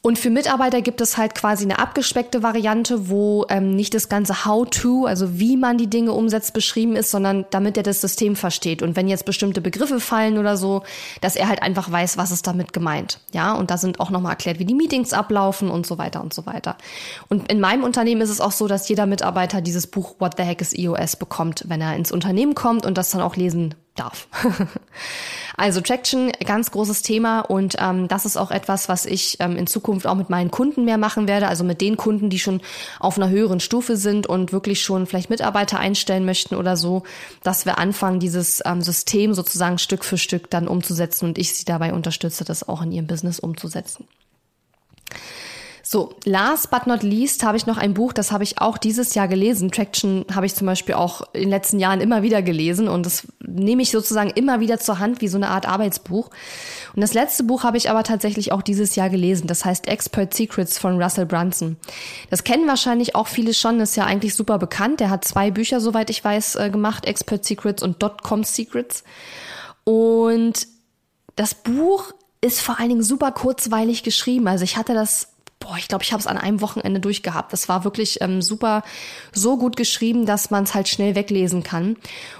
Und 0.06 0.20
für 0.20 0.30
Mitarbeiter 0.30 0.82
gibt 0.82 1.00
es 1.00 1.16
halt 1.16 1.34
quasi 1.34 1.64
eine 1.64 1.80
abgespeckte 1.80 2.44
Variante, 2.44 3.08
wo 3.08 3.46
ähm, 3.48 3.74
nicht 3.74 3.94
das 3.94 4.10
ganze 4.10 4.44
How-to, 4.44 5.06
also 5.06 5.40
wie 5.40 5.56
man 5.56 5.78
die 5.78 5.90
Dinge 5.90 6.12
umsetzt, 6.12 6.52
beschrieben 6.52 6.98
ist, 6.98 7.10
sondern 7.10 7.46
damit 7.52 7.78
er 7.78 7.84
das 7.84 8.02
System 8.02 8.36
versteht. 8.36 8.82
Und 8.82 8.98
wenn 8.98 9.08
jetzt 9.08 9.24
bestimmte 9.24 9.62
Begriffe 9.62 10.02
fallen 10.02 10.38
oder 10.38 10.58
so, 10.58 10.84
dass 11.22 11.38
er 11.38 11.48
halt 11.48 11.62
einfach 11.62 11.90
weiß, 11.90 12.18
was 12.18 12.32
ist 12.32 12.46
damit 12.48 12.74
gemeint. 12.74 13.22
Ja, 13.32 13.54
und 13.54 13.72
da 13.72 13.78
sind 13.78 14.02
auch 14.02 14.10
nochmal 14.10 14.34
erklärt, 14.34 14.60
wie 14.60 14.66
die 14.66 14.76
Meetings 14.76 15.14
ablaufen 15.14 15.70
und 15.70 15.88
so 15.88 15.98
weiter 15.98 16.22
und 16.22 16.34
so 16.34 16.46
weiter. 16.46 16.76
Und 17.30 17.50
in 17.50 17.62
meinem 17.62 17.86
Unternehmen 17.86 18.20
ist 18.20 18.30
es 18.30 18.42
auch 18.42 18.52
so, 18.52 18.68
dass 18.68 18.90
jeder 18.90 19.06
Mitarbeiter 19.06 19.62
dieses 19.62 19.88
Buch 19.88 20.16
What 20.20 20.34
the 20.36 20.44
Heck 20.44 20.60
is 20.60 20.78
EOS 20.78 21.16
bekommt, 21.16 21.64
wenn 21.70 21.80
er 21.80 21.96
ins 21.96 22.12
Unternehmen 22.12 22.56
kommt 22.56 22.86
und 22.86 22.98
das 22.98 23.12
dann 23.12 23.22
auch 23.22 23.38
lesen 23.38 23.74
darf. 23.96 24.28
also 25.58 25.82
Traction, 25.82 26.32
ganz 26.46 26.72
großes 26.72 27.02
Thema 27.04 27.42
und 27.42 27.76
ähm, 27.80 28.08
das 28.08 28.26
ist 28.26 28.38
auch 28.38 28.52
etwas, 28.52 28.90
was 28.90 29.06
ich 29.06 29.38
ähm, 29.40 29.56
in 29.56 29.68
Zukunft 29.68 30.08
auch 30.08 30.16
mit 30.16 30.30
meinen 30.30 30.52
Kunden 30.52 30.86
mehr 30.86 30.98
machen 30.98 31.28
werde, 31.28 31.48
also 31.48 31.64
mit 31.64 31.82
den 31.82 31.98
Kunden, 31.98 32.30
die 32.30 32.40
schon 32.40 32.62
auf 33.00 33.18
einer 33.18 33.30
höheren 33.30 33.60
Stufe 33.60 33.98
sind 33.98 34.26
und 34.28 34.52
wirklich 34.52 34.82
schon 34.82 35.06
vielleicht 35.06 35.30
Mitarbeiter 35.30 35.80
einstellen 35.80 36.26
möchten 36.26 36.56
oder 36.56 36.76
so, 36.76 37.04
dass 37.44 37.66
wir 37.66 37.78
anfangen, 37.78 38.20
dieses 38.20 38.62
ähm, 38.66 38.82
System 38.82 39.34
sozusagen 39.34 39.78
Stück 39.78 40.04
für 40.04 40.18
Stück 40.18 40.50
dann 40.50 40.68
umzusetzen 40.68 41.26
und 41.26 41.38
ich 41.38 41.54
sie 41.54 41.66
dabei 41.66 41.94
unterstütze, 41.94 42.44
das 42.44 42.68
auch 42.68 42.82
in 42.82 42.92
ihrem 42.92 43.08
Business 43.08 43.40
umzusetzen. 43.40 44.08
So, 45.94 46.16
last 46.26 46.72
but 46.72 46.88
not 46.88 47.04
least 47.04 47.44
habe 47.44 47.56
ich 47.56 47.68
noch 47.68 47.78
ein 47.78 47.94
Buch, 47.94 48.14
das 48.14 48.32
habe 48.32 48.44
ich 48.44 48.60
auch 48.60 48.80
dieses 48.80 49.14
Jahr 49.14 49.28
gelesen. 49.28 49.70
Traction 49.70 50.26
habe 50.34 50.48
ich 50.48 50.56
zum 50.56 50.66
Beispiel 50.66 50.96
auch 50.96 51.22
in 51.34 51.42
den 51.42 51.50
letzten 51.52 51.78
Jahren 51.78 52.02
immer 52.02 52.24
wieder 52.24 52.42
gelesen 52.42 52.88
und 52.88 53.06
das 53.06 53.28
nehme 53.46 53.84
ich 53.84 53.92
sozusagen 53.92 54.32
immer 54.32 54.60
wieder 54.60 54.80
zur 54.80 54.98
Hand 54.98 55.22
wie 55.22 55.28
so 55.28 55.38
eine 55.38 55.50
Art 55.50 55.68
Arbeitsbuch. 55.68 56.32
Und 56.96 57.02
das 57.02 57.14
letzte 57.14 57.44
Buch 57.44 57.62
habe 57.64 57.78
ich 57.78 57.92
aber 57.92 58.02
tatsächlich 58.02 58.52
auch 58.52 58.64
dieses 58.64 58.96
Jahr 58.96 59.12
gelesen. 59.12 59.46
Das 59.46 59.66
heißt 59.66 59.88
Expert 59.88 60.34
Secrets 60.34 60.80
von 60.80 61.00
Russell 61.00 61.28
Brunson. 61.28 61.78
Das 62.32 62.44
kennen 62.44 62.68
wahrscheinlich 62.68 63.14
auch 63.14 63.28
viele 63.28 63.54
schon, 63.54 63.80
ist 63.80 63.96
ja 63.96 64.06
eigentlich 64.06 64.34
super 64.34 64.58
bekannt. 64.58 65.00
Der 65.00 65.12
hat 65.12 65.24
zwei 65.24 65.52
Bücher, 65.52 65.80
soweit 65.80 66.10
ich 66.10 66.24
weiß, 66.24 66.56
äh, 66.56 66.70
gemacht, 66.72 67.06
Expert 67.06 67.46
Secrets 67.46 67.84
und 67.84 68.02
Dotcom 68.02 68.44
Secrets. 68.44 69.04
Und 69.84 70.66
das 71.36 71.54
Buch 71.54 72.14
ist 72.42 72.62
vor 72.62 72.80
allen 72.80 72.90
Dingen 72.90 73.04
super 73.04 73.32
kurzweilig 73.32 74.02
geschrieben. 74.02 74.48
Also 74.48 74.64
ich 74.64 74.76
hatte 74.76 74.96
das 74.96 75.33
boah, 75.64 75.78
ich 75.78 75.88
glaube, 75.88 76.04
ich 76.04 76.12
habe 76.12 76.20
es 76.20 76.28
an 76.28 76.38
einem 76.38 76.62
Wochenende 76.62 77.00
durchgehabt. 77.00 77.54
Das 77.54 77.70
war 77.70 77.84
wirklich 77.84 78.22
ähm, 78.22 78.42
super, 78.42 78.84
so 79.32 79.58
gut 79.58 79.76
geschrieben, 79.78 80.26
dass 80.26 80.52
man 80.52 80.66
es 80.66 80.74
halt 80.74 80.88
schnell 80.88 81.16
weglesen 81.16 81.64
kann. 81.64 81.96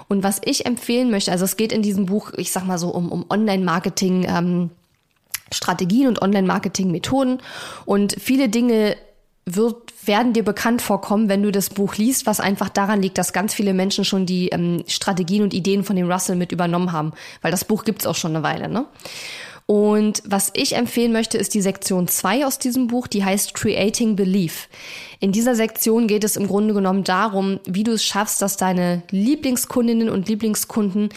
Und 0.08 0.22
was 0.22 0.40
ich 0.44 0.66
empfehlen 0.66 1.10
möchte, 1.10 1.32
also 1.32 1.44
es 1.44 1.56
geht 1.56 1.72
in 1.72 1.82
diesem 1.82 2.06
Buch, 2.06 2.32
ich 2.36 2.52
sag 2.52 2.66
mal 2.66 2.78
so, 2.78 2.90
um, 2.90 3.10
um 3.10 3.24
Online-Marketing. 3.28 4.26
Ähm, 4.28 4.70
Strategien 5.52 6.08
und 6.08 6.20
Online-Marketing-Methoden 6.20 7.38
und 7.84 8.16
viele 8.18 8.48
Dinge 8.48 8.96
wird, 9.46 9.76
werden 10.06 10.32
dir 10.32 10.42
bekannt 10.42 10.82
vorkommen, 10.82 11.28
wenn 11.28 11.42
du 11.42 11.52
das 11.52 11.70
Buch 11.70 11.96
liest, 11.96 12.26
was 12.26 12.40
einfach 12.40 12.70
daran 12.70 13.02
liegt, 13.02 13.18
dass 13.18 13.32
ganz 13.32 13.54
viele 13.54 13.74
Menschen 13.74 14.04
schon 14.04 14.26
die 14.26 14.48
ähm, 14.48 14.82
Strategien 14.86 15.42
und 15.42 15.54
Ideen 15.54 15.84
von 15.84 15.96
dem 15.96 16.10
Russell 16.10 16.36
mit 16.36 16.50
übernommen 16.50 16.92
haben, 16.92 17.12
weil 17.42 17.50
das 17.50 17.64
Buch 17.64 17.84
gibt's 17.84 18.06
auch 18.06 18.14
schon 18.14 18.34
eine 18.34 18.42
Weile. 18.42 18.68
Ne? 18.68 18.86
Und 19.66 20.22
was 20.26 20.50
ich 20.54 20.74
empfehlen 20.76 21.12
möchte, 21.12 21.38
ist 21.38 21.54
die 21.54 21.62
Sektion 21.62 22.06
2 22.06 22.46
aus 22.46 22.58
diesem 22.58 22.86
Buch, 22.86 23.06
die 23.06 23.24
heißt 23.24 23.54
Creating 23.54 24.14
Belief. 24.14 24.68
In 25.20 25.32
dieser 25.32 25.54
Sektion 25.54 26.06
geht 26.06 26.22
es 26.22 26.36
im 26.36 26.46
Grunde 26.46 26.74
genommen 26.74 27.02
darum, 27.02 27.60
wie 27.64 27.82
du 27.82 27.92
es 27.92 28.04
schaffst, 28.04 28.42
dass 28.42 28.58
deine 28.58 29.02
Lieblingskundinnen 29.10 30.10
und 30.10 30.28
Lieblingskunden 30.28 31.08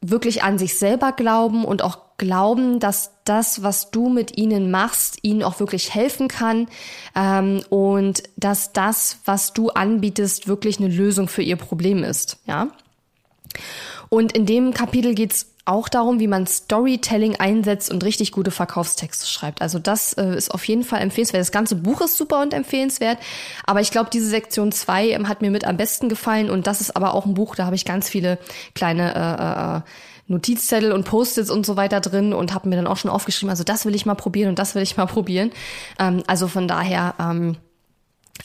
wirklich 0.00 0.44
an 0.44 0.58
sich 0.58 0.78
selber 0.78 1.12
glauben 1.12 1.64
und 1.64 1.82
auch 1.82 1.98
glauben, 2.18 2.78
dass 2.78 3.10
das, 3.24 3.64
was 3.64 3.90
du 3.90 4.08
mit 4.08 4.36
ihnen 4.38 4.70
machst, 4.70 5.18
ihnen 5.22 5.42
auch 5.42 5.58
wirklich 5.58 5.92
helfen 5.92 6.28
kann 6.28 6.68
ähm, 7.16 7.62
und 7.68 8.22
dass 8.36 8.72
das, 8.72 9.18
was 9.24 9.52
du 9.52 9.70
anbietest, 9.70 10.46
wirklich 10.46 10.78
eine 10.78 10.88
Lösung 10.88 11.26
für 11.26 11.42
ihr 11.42 11.56
Problem 11.56 12.04
ist. 12.04 12.38
Ja. 12.46 12.68
Und 14.08 14.32
in 14.32 14.46
dem 14.46 14.72
Kapitel 14.74 15.14
geht's 15.14 15.51
auch 15.64 15.88
darum, 15.88 16.18
wie 16.18 16.26
man 16.26 16.46
Storytelling 16.46 17.36
einsetzt 17.36 17.90
und 17.90 18.02
richtig 18.02 18.32
gute 18.32 18.50
Verkaufstexte 18.50 19.26
schreibt. 19.26 19.62
Also 19.62 19.78
das 19.78 20.12
äh, 20.14 20.34
ist 20.36 20.52
auf 20.52 20.66
jeden 20.66 20.82
Fall 20.82 21.00
empfehlenswert. 21.00 21.40
Das 21.40 21.52
ganze 21.52 21.76
Buch 21.76 22.00
ist 22.00 22.16
super 22.16 22.42
und 22.42 22.52
empfehlenswert, 22.52 23.18
aber 23.64 23.80
ich 23.80 23.92
glaube, 23.92 24.10
diese 24.12 24.26
Sektion 24.26 24.72
2 24.72 25.10
ähm, 25.10 25.28
hat 25.28 25.40
mir 25.40 25.50
mit 25.50 25.64
am 25.64 25.76
besten 25.76 26.08
gefallen 26.08 26.50
und 26.50 26.66
das 26.66 26.80
ist 26.80 26.96
aber 26.96 27.14
auch 27.14 27.26
ein 27.26 27.34
Buch, 27.34 27.54
da 27.54 27.64
habe 27.66 27.76
ich 27.76 27.84
ganz 27.84 28.08
viele 28.08 28.38
kleine 28.74 29.14
äh, 29.14 29.76
äh, 29.78 29.80
Notizzettel 30.26 30.92
und 30.92 31.04
Post-its 31.04 31.50
und 31.50 31.64
so 31.64 31.76
weiter 31.76 32.00
drin 32.00 32.32
und 32.32 32.54
habe 32.54 32.68
mir 32.68 32.76
dann 32.76 32.86
auch 32.86 32.96
schon 32.96 33.10
aufgeschrieben, 33.10 33.50
also 33.50 33.62
das 33.62 33.84
will 33.84 33.94
ich 33.94 34.06
mal 34.06 34.14
probieren 34.14 34.48
und 34.50 34.58
das 34.58 34.74
will 34.74 34.82
ich 34.82 34.96
mal 34.96 35.06
probieren. 35.06 35.52
Ähm, 35.98 36.24
also 36.26 36.48
von 36.48 36.66
daher 36.66 37.14
ähm, 37.20 37.56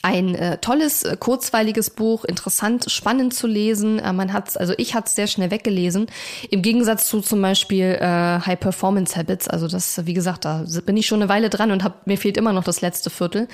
ein 0.02 0.34
äh, 0.34 0.58
tolles, 0.58 1.02
äh, 1.02 1.16
kurzweiliges 1.18 1.90
Buch, 1.90 2.24
interessant, 2.24 2.90
spannend 2.90 3.34
zu 3.34 3.46
lesen. 3.46 3.98
Äh, 3.98 4.12
man 4.12 4.32
hat's, 4.32 4.56
also 4.56 4.74
ich 4.76 4.94
hat's 4.94 5.14
sehr 5.14 5.26
schnell 5.26 5.50
weggelesen. 5.50 6.06
Im 6.50 6.62
Gegensatz 6.62 7.06
zu 7.06 7.20
zum 7.20 7.42
Beispiel 7.42 7.98
äh, 8.00 8.40
High 8.40 8.60
Performance 8.60 9.16
Habits. 9.16 9.48
Also 9.48 9.68
das, 9.68 10.06
wie 10.06 10.14
gesagt, 10.14 10.44
da 10.44 10.64
bin 10.84 10.96
ich 10.96 11.06
schon 11.06 11.20
eine 11.20 11.28
Weile 11.28 11.50
dran 11.50 11.70
und 11.70 11.84
hab, 11.84 12.06
mir 12.06 12.18
fehlt 12.18 12.36
immer 12.36 12.52
noch 12.52 12.64
das 12.64 12.80
letzte 12.80 13.10
Viertel. 13.10 13.48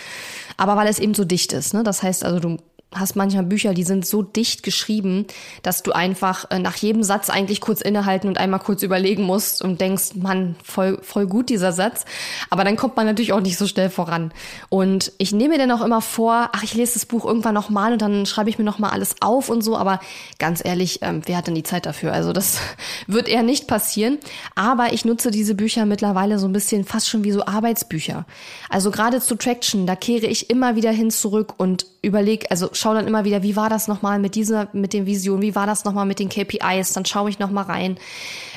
Aber 0.57 0.77
weil 0.77 0.89
es 0.89 0.99
eben 0.99 1.15
so 1.15 1.25
dicht 1.25 1.53
ist. 1.53 1.75
Ne? 1.75 1.83
Das 1.83 2.03
heißt 2.03 2.25
also, 2.25 2.41
du 2.41 2.59
hast 2.95 3.17
manchmal 3.17 3.45
Bücher, 3.45 3.75
die 3.75 3.85
sind 3.85 4.07
so 4.07 4.23
dicht 4.23 4.63
geschrieben, 4.63 5.27
dass 5.63 5.83
du 5.83 5.93
einfach 5.93 6.51
äh, 6.51 6.59
nach 6.59 6.77
jedem 6.77 7.03
Satz 7.03 7.31
eigentlich 7.31 7.61
kurz 7.61 7.81
innehalten 7.81 8.29
und 8.29 8.39
einmal 8.39 8.61
kurz 8.61 8.83
überlegen 8.83 9.25
musst 9.25 9.63
und 9.63 9.81
denkst, 9.81 10.15
Mann, 10.15 10.57
voll, 10.63 10.99
voll 11.03 11.27
gut 11.27 11.49
dieser 11.49 11.73
Satz. 11.73 12.05
Aber 12.51 12.65
dann 12.65 12.77
kommt 12.77 12.97
man 12.97 13.07
natürlich 13.07 13.33
auch 13.33 13.41
nicht 13.41 13.59
so 13.59 13.67
schnell 13.67 13.91
voran. 13.91 14.33
Und 14.69 15.13
ich 15.19 15.33
nehme 15.33 15.55
mir 15.55 15.59
dann 15.59 15.71
auch 15.71 15.85
immer 15.85 16.01
vor, 16.01 16.51
ach, 16.53 16.63
ich 16.63 16.75
lese 16.75 16.95
das 16.95 17.07
Buch 17.07 17.25
irgendwann 17.25 17.55
nochmal 17.55 17.93
und 17.93 18.03
dann 18.03 18.27
schreibe 18.27 18.51
ich 18.51 18.59
mir 18.59 18.65
nochmal 18.65 18.91
alles 18.91 19.17
auf 19.21 19.49
und 19.49 19.63
so. 19.63 19.77
Aber 19.77 20.01
ganz 20.39 20.65
ehrlich, 20.65 21.01
ähm, 21.03 21.23
wer 21.27 21.37
hat 21.37 21.47
denn 21.47 21.55
die 21.55 21.63
Zeit 21.63 21.87
dafür? 21.87 22.13
Also 22.13 22.33
das 22.33 22.59
wird 23.07 23.29
eher 23.29 23.43
nicht 23.43 23.67
passieren. 23.67 24.19
Aber 24.55 24.93
ich 24.93 25.05
nutze 25.05 25.31
diese 25.31 25.55
Bücher 25.55 25.87
mittlerweile 25.87 26.39
so 26.39 26.47
ein 26.47 26.53
bisschen 26.53 26.85
fast 26.85 27.09
schon 27.09 27.25
wie 27.25 27.33
so 27.33 27.45
Arbeitsbücher. 27.45 28.27
Also 28.69 28.91
gerade 28.91 29.21
zu 29.21 29.37
Traction, 29.37 29.87
da 29.87 29.97
kehre 29.97 30.27
ich 30.27 30.51
immer 30.51 30.77
wieder 30.77 30.91
hin 30.91 31.11
zurück 31.11 31.55
und 31.57 31.87
überlege, 32.03 32.51
also 32.51 32.69
schaue 32.85 32.97
dann 32.97 33.07
immer 33.07 33.25
wieder, 33.25 33.43
wie 33.43 33.57
war 33.57 33.71
das 33.71 33.89
nochmal 33.89 34.19
mit 34.19 34.35
dieser, 34.35 34.69
mit 34.75 34.93
den 34.93 35.07
Visionen, 35.07 35.41
wie 35.41 35.55
war 35.55 35.67
das 35.67 35.87
nochmal 35.87 36.05
mit 36.05 36.19
den 36.19 36.29
KPIs, 36.29 36.93
dann 36.93 37.07
schaue 37.07 37.31
ich 37.31 37.39
nochmal 37.39 37.65
rein, 37.65 37.97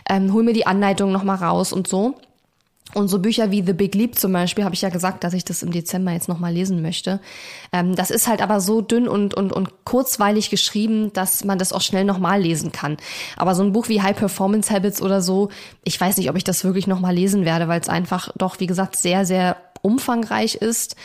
ähm, 0.09 0.33
hol 0.33 0.43
mir 0.43 0.51
die 0.51 0.67
Anleitung 0.67 1.13
nochmal 1.13 1.37
raus 1.37 1.71
und 1.71 1.87
so. 1.87 2.15
Und 2.93 3.09
so 3.09 3.19
Bücher 3.19 3.51
wie 3.51 3.63
The 3.63 3.73
Big 3.73 3.95
Leap 3.95 4.15
zum 4.15 4.31
Beispiel, 4.31 4.63
habe 4.63 4.73
ich 4.73 4.81
ja 4.81 4.89
gesagt, 4.89 5.23
dass 5.23 5.33
ich 5.33 5.43
das 5.43 5.61
im 5.61 5.71
Dezember 5.71 6.11
jetzt 6.11 6.29
nochmal 6.29 6.53
lesen 6.53 6.81
möchte. 6.81 7.19
Ähm, 7.71 7.95
das 7.95 8.11
ist 8.11 8.27
halt 8.27 8.41
aber 8.41 8.59
so 8.59 8.81
dünn 8.81 9.07
und, 9.07 9.33
und, 9.33 9.53
und 9.53 9.85
kurzweilig 9.85 10.49
geschrieben, 10.49 11.11
dass 11.13 11.43
man 11.43 11.57
das 11.57 11.73
auch 11.73 11.81
schnell 11.81 12.05
nochmal 12.05 12.41
lesen 12.41 12.71
kann. 12.71 12.97
Aber 13.35 13.55
so 13.55 13.63
ein 13.63 13.71
Buch 13.73 13.87
wie 13.87 14.01
High 14.01 14.17
Performance 14.17 14.73
Habits 14.73 15.01
oder 15.01 15.21
so, 15.21 15.49
ich 15.83 15.99
weiß 15.99 16.17
nicht, 16.17 16.29
ob 16.29 16.35
ich 16.37 16.45
das 16.45 16.63
wirklich 16.63 16.87
nochmal 16.87 17.13
lesen 17.13 17.45
werde, 17.45 17.67
weil 17.67 17.79
es 17.79 17.89
einfach 17.89 18.29
doch, 18.37 18.59
wie 18.59 18.67
gesagt, 18.67 18.95
sehr, 18.95 19.25
sehr 19.25 19.57
umfangreich 19.88 20.56
ist. 20.56 20.95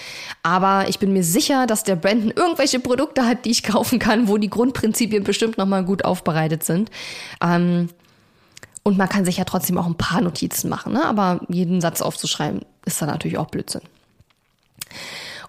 Aber 0.43 0.89
ich 0.89 0.99
bin 0.99 1.13
mir 1.13 1.23
sicher, 1.23 1.67
dass 1.67 1.85
der 1.85 1.97
Brandon 1.97 2.33
irgendwelche 2.35 2.81
Produkte 2.81 3.25
hat, 3.25 3.45
die 3.45 3.51
ich 3.51 3.63
kaufen 3.63 3.99
kann, 3.99 4.27
wo 4.27 4.37
die 4.37 4.51
Grundprinzipien 4.51 5.23
bestimmt 5.23 5.57
nochmal 5.57 5.85
gut 5.85 6.05
aufbereitet 6.05 6.65
sind. 6.65 6.91
Ähm, 7.41 7.89
und 8.83 8.99
man 8.99 9.09
kann 9.09 9.25
sich 9.25 9.37
ja 9.37 9.45
trotzdem 9.45 9.79
auch 9.79 9.87
ein 9.87 9.95
paar 9.97 10.21
Notizen 10.21 10.69
machen, 10.69 10.93
ne? 10.95 11.05
aber 11.05 11.41
jeden 11.49 11.81
Satz 11.81 12.03
aufzuschreiben 12.03 12.63
ist 12.85 13.01
dann 13.01 13.09
natürlich 13.09 13.39
auch 13.39 13.47
Blödsinn. 13.47 13.83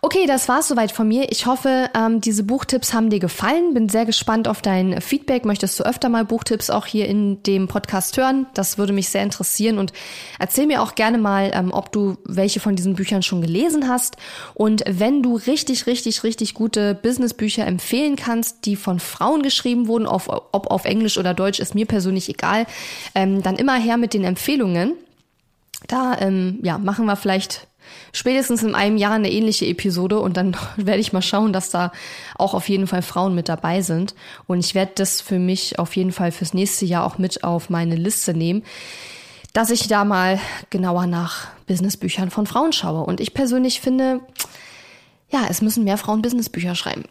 Okay, 0.05 0.25
das 0.27 0.49
war's 0.49 0.67
soweit 0.67 0.91
von 0.91 1.07
mir. 1.07 1.31
Ich 1.31 1.45
hoffe, 1.45 1.89
ähm, 1.95 2.19
diese 2.19 2.43
Buchtipps 2.43 2.93
haben 2.93 3.09
dir 3.09 3.19
gefallen. 3.19 3.73
Bin 3.73 3.87
sehr 3.87 4.05
gespannt 4.05 4.49
auf 4.49 4.61
dein 4.61 4.99
Feedback. 4.99 5.45
Möchtest 5.45 5.79
du 5.79 5.85
öfter 5.85 6.09
mal 6.09 6.25
Buchtipps 6.25 6.69
auch 6.69 6.85
hier 6.85 7.07
in 7.07 7.41
dem 7.43 7.69
Podcast 7.69 8.17
hören? 8.17 8.45
Das 8.53 8.77
würde 8.77 8.91
mich 8.91 9.07
sehr 9.07 9.23
interessieren 9.23 9.77
und 9.77 9.93
erzähl 10.39 10.67
mir 10.67 10.81
auch 10.81 10.95
gerne 10.95 11.17
mal, 11.17 11.51
ähm, 11.53 11.71
ob 11.71 11.93
du 11.93 12.17
welche 12.25 12.59
von 12.59 12.75
diesen 12.75 12.95
Büchern 12.95 13.23
schon 13.23 13.39
gelesen 13.39 13.87
hast. 13.87 14.17
Und 14.55 14.83
wenn 14.89 15.23
du 15.23 15.37
richtig, 15.37 15.87
richtig, 15.87 16.25
richtig 16.25 16.53
gute 16.53 16.95
Businessbücher 16.95 17.65
empfehlen 17.65 18.17
kannst, 18.17 18.65
die 18.65 18.75
von 18.75 18.99
Frauen 18.99 19.41
geschrieben 19.41 19.87
wurden, 19.87 20.05
auf, 20.05 20.27
ob 20.27 20.67
auf 20.67 20.83
Englisch 20.83 21.17
oder 21.17 21.33
Deutsch, 21.33 21.61
ist 21.61 21.75
mir 21.75 21.85
persönlich 21.85 22.27
egal, 22.27 22.65
ähm, 23.15 23.41
dann 23.41 23.55
immer 23.55 23.79
her 23.79 23.95
mit 23.95 24.13
den 24.13 24.25
Empfehlungen. 24.25 24.95
Da 25.87 26.17
ähm, 26.19 26.59
ja, 26.61 26.77
machen 26.77 27.05
wir 27.05 27.15
vielleicht 27.15 27.67
spätestens 28.13 28.63
in 28.63 28.75
einem 28.75 28.95
Jahr 28.95 29.13
eine 29.13 29.31
ähnliche 29.31 29.65
Episode 29.65 30.19
und 30.19 30.37
dann 30.37 30.55
werde 30.77 31.01
ich 31.01 31.11
mal 31.11 31.21
schauen, 31.21 31.51
dass 31.51 31.69
da 31.69 31.91
auch 32.37 32.53
auf 32.53 32.69
jeden 32.69 32.87
Fall 32.87 33.01
Frauen 33.01 33.35
mit 33.35 33.49
dabei 33.49 33.81
sind. 33.81 34.15
Und 34.47 34.59
ich 34.59 34.75
werde 34.75 34.93
das 34.95 35.19
für 35.19 35.39
mich 35.39 35.79
auf 35.79 35.95
jeden 35.97 36.13
Fall 36.13 36.31
fürs 36.31 36.53
nächste 36.53 36.85
Jahr 36.85 37.05
auch 37.05 37.17
mit 37.17 37.43
auf 37.43 37.69
meine 37.69 37.95
Liste 37.95 38.33
nehmen, 38.33 38.63
dass 39.51 39.69
ich 39.69 39.87
da 39.87 40.05
mal 40.05 40.39
genauer 40.69 41.07
nach 41.07 41.47
Businessbüchern 41.67 42.31
von 42.31 42.47
Frauen 42.47 42.71
schaue. 42.71 43.03
Und 43.03 43.19
ich 43.19 43.33
persönlich 43.33 43.81
finde, 43.81 44.21
ja, 45.29 45.45
es 45.49 45.61
müssen 45.61 45.83
mehr 45.83 45.97
Frauen 45.97 46.21
Businessbücher 46.21 46.75
schreiben. 46.75 47.03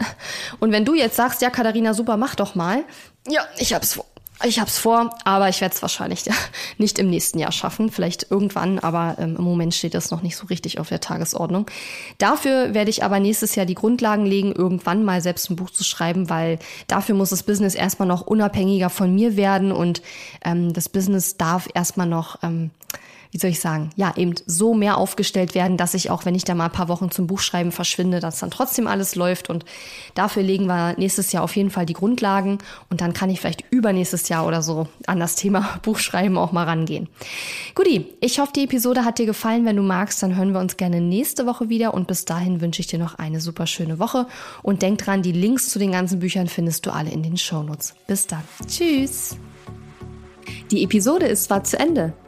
und 0.60 0.72
wenn 0.72 0.84
du 0.84 0.94
jetzt 0.94 1.16
sagst, 1.16 1.42
ja, 1.42 1.50
Katharina, 1.50 1.94
super, 1.94 2.16
mach 2.16 2.34
doch 2.34 2.54
mal. 2.54 2.84
Ja, 3.28 3.42
ich 3.58 3.74
hab's 3.74 3.94
vor. 3.94 4.06
Ich 4.44 4.60
habe 4.60 4.68
es 4.68 4.78
vor, 4.78 5.16
aber 5.24 5.48
ich 5.48 5.60
werde 5.60 5.74
es 5.74 5.82
wahrscheinlich 5.82 6.24
nicht 6.78 6.98
im 6.98 7.08
nächsten 7.08 7.38
Jahr 7.38 7.52
schaffen. 7.52 7.90
Vielleicht 7.90 8.30
irgendwann, 8.30 8.78
aber 8.78 9.16
ähm, 9.18 9.36
im 9.36 9.44
Moment 9.44 9.74
steht 9.74 9.94
das 9.94 10.10
noch 10.10 10.22
nicht 10.22 10.36
so 10.36 10.46
richtig 10.46 10.78
auf 10.78 10.88
der 10.88 11.00
Tagesordnung. 11.00 11.66
Dafür 12.18 12.74
werde 12.74 12.90
ich 12.90 13.02
aber 13.02 13.18
nächstes 13.18 13.54
Jahr 13.54 13.66
die 13.66 13.74
Grundlagen 13.74 14.26
legen, 14.26 14.52
irgendwann 14.52 15.04
mal 15.04 15.22
selbst 15.22 15.48
ein 15.50 15.56
Buch 15.56 15.70
zu 15.70 15.84
schreiben, 15.84 16.28
weil 16.28 16.58
dafür 16.86 17.14
muss 17.14 17.30
das 17.30 17.44
Business 17.44 17.74
erstmal 17.74 18.08
noch 18.08 18.22
unabhängiger 18.22 18.90
von 18.90 19.14
mir 19.14 19.36
werden 19.36 19.72
und 19.72 20.02
ähm, 20.44 20.72
das 20.72 20.88
Business 20.88 21.36
darf 21.38 21.68
erstmal 21.74 22.06
noch 22.06 22.42
ähm, 22.42 22.70
wie 23.30 23.38
soll 23.38 23.50
ich 23.50 23.60
sagen, 23.60 23.90
ja, 23.96 24.14
eben 24.16 24.34
so 24.46 24.74
mehr 24.74 24.98
aufgestellt 24.98 25.54
werden, 25.54 25.76
dass 25.76 25.94
ich 25.94 26.10
auch, 26.10 26.24
wenn 26.24 26.34
ich 26.34 26.44
da 26.44 26.54
mal 26.54 26.66
ein 26.66 26.72
paar 26.72 26.88
Wochen 26.88 27.10
zum 27.10 27.26
Buchschreiben 27.26 27.72
verschwinde, 27.72 28.20
dass 28.20 28.40
dann 28.40 28.50
trotzdem 28.50 28.86
alles 28.86 29.14
läuft. 29.14 29.50
Und 29.50 29.64
dafür 30.14 30.42
legen 30.42 30.66
wir 30.66 30.94
nächstes 30.98 31.32
Jahr 31.32 31.42
auf 31.42 31.56
jeden 31.56 31.70
Fall 31.70 31.86
die 31.86 31.92
Grundlagen 31.92 32.58
und 32.90 33.00
dann 33.00 33.12
kann 33.12 33.30
ich 33.30 33.40
vielleicht 33.40 33.64
übernächstes 33.70 34.28
Jahr 34.28 34.46
oder 34.46 34.62
so 34.62 34.88
an 35.06 35.20
das 35.20 35.36
Thema 35.36 35.78
Buchschreiben 35.82 36.38
auch 36.38 36.52
mal 36.52 36.64
rangehen. 36.64 37.08
Guti, 37.74 38.06
ich 38.20 38.38
hoffe, 38.38 38.52
die 38.54 38.64
Episode 38.64 39.04
hat 39.04 39.18
dir 39.18 39.26
gefallen. 39.26 39.64
Wenn 39.64 39.76
du 39.76 39.82
magst, 39.82 40.22
dann 40.22 40.36
hören 40.36 40.52
wir 40.52 40.60
uns 40.60 40.76
gerne 40.76 41.00
nächste 41.00 41.46
Woche 41.46 41.68
wieder 41.68 41.94
und 41.94 42.06
bis 42.06 42.24
dahin 42.24 42.60
wünsche 42.60 42.80
ich 42.80 42.86
dir 42.86 42.98
noch 42.98 43.16
eine 43.16 43.40
super 43.40 43.66
schöne 43.66 43.98
Woche 43.98 44.26
und 44.62 44.82
denk 44.82 44.98
dran, 44.98 45.22
die 45.22 45.32
Links 45.32 45.68
zu 45.68 45.78
den 45.78 45.92
ganzen 45.92 46.20
Büchern 46.20 46.48
findest 46.48 46.86
du 46.86 46.90
alle 46.90 47.10
in 47.10 47.22
den 47.22 47.36
Shownotes. 47.36 47.94
Bis 48.06 48.26
dann. 48.26 48.42
Tschüss. 48.66 49.36
Die 50.70 50.82
Episode 50.82 51.26
ist 51.26 51.44
zwar 51.44 51.64
zu 51.64 51.78
Ende, 51.78 52.12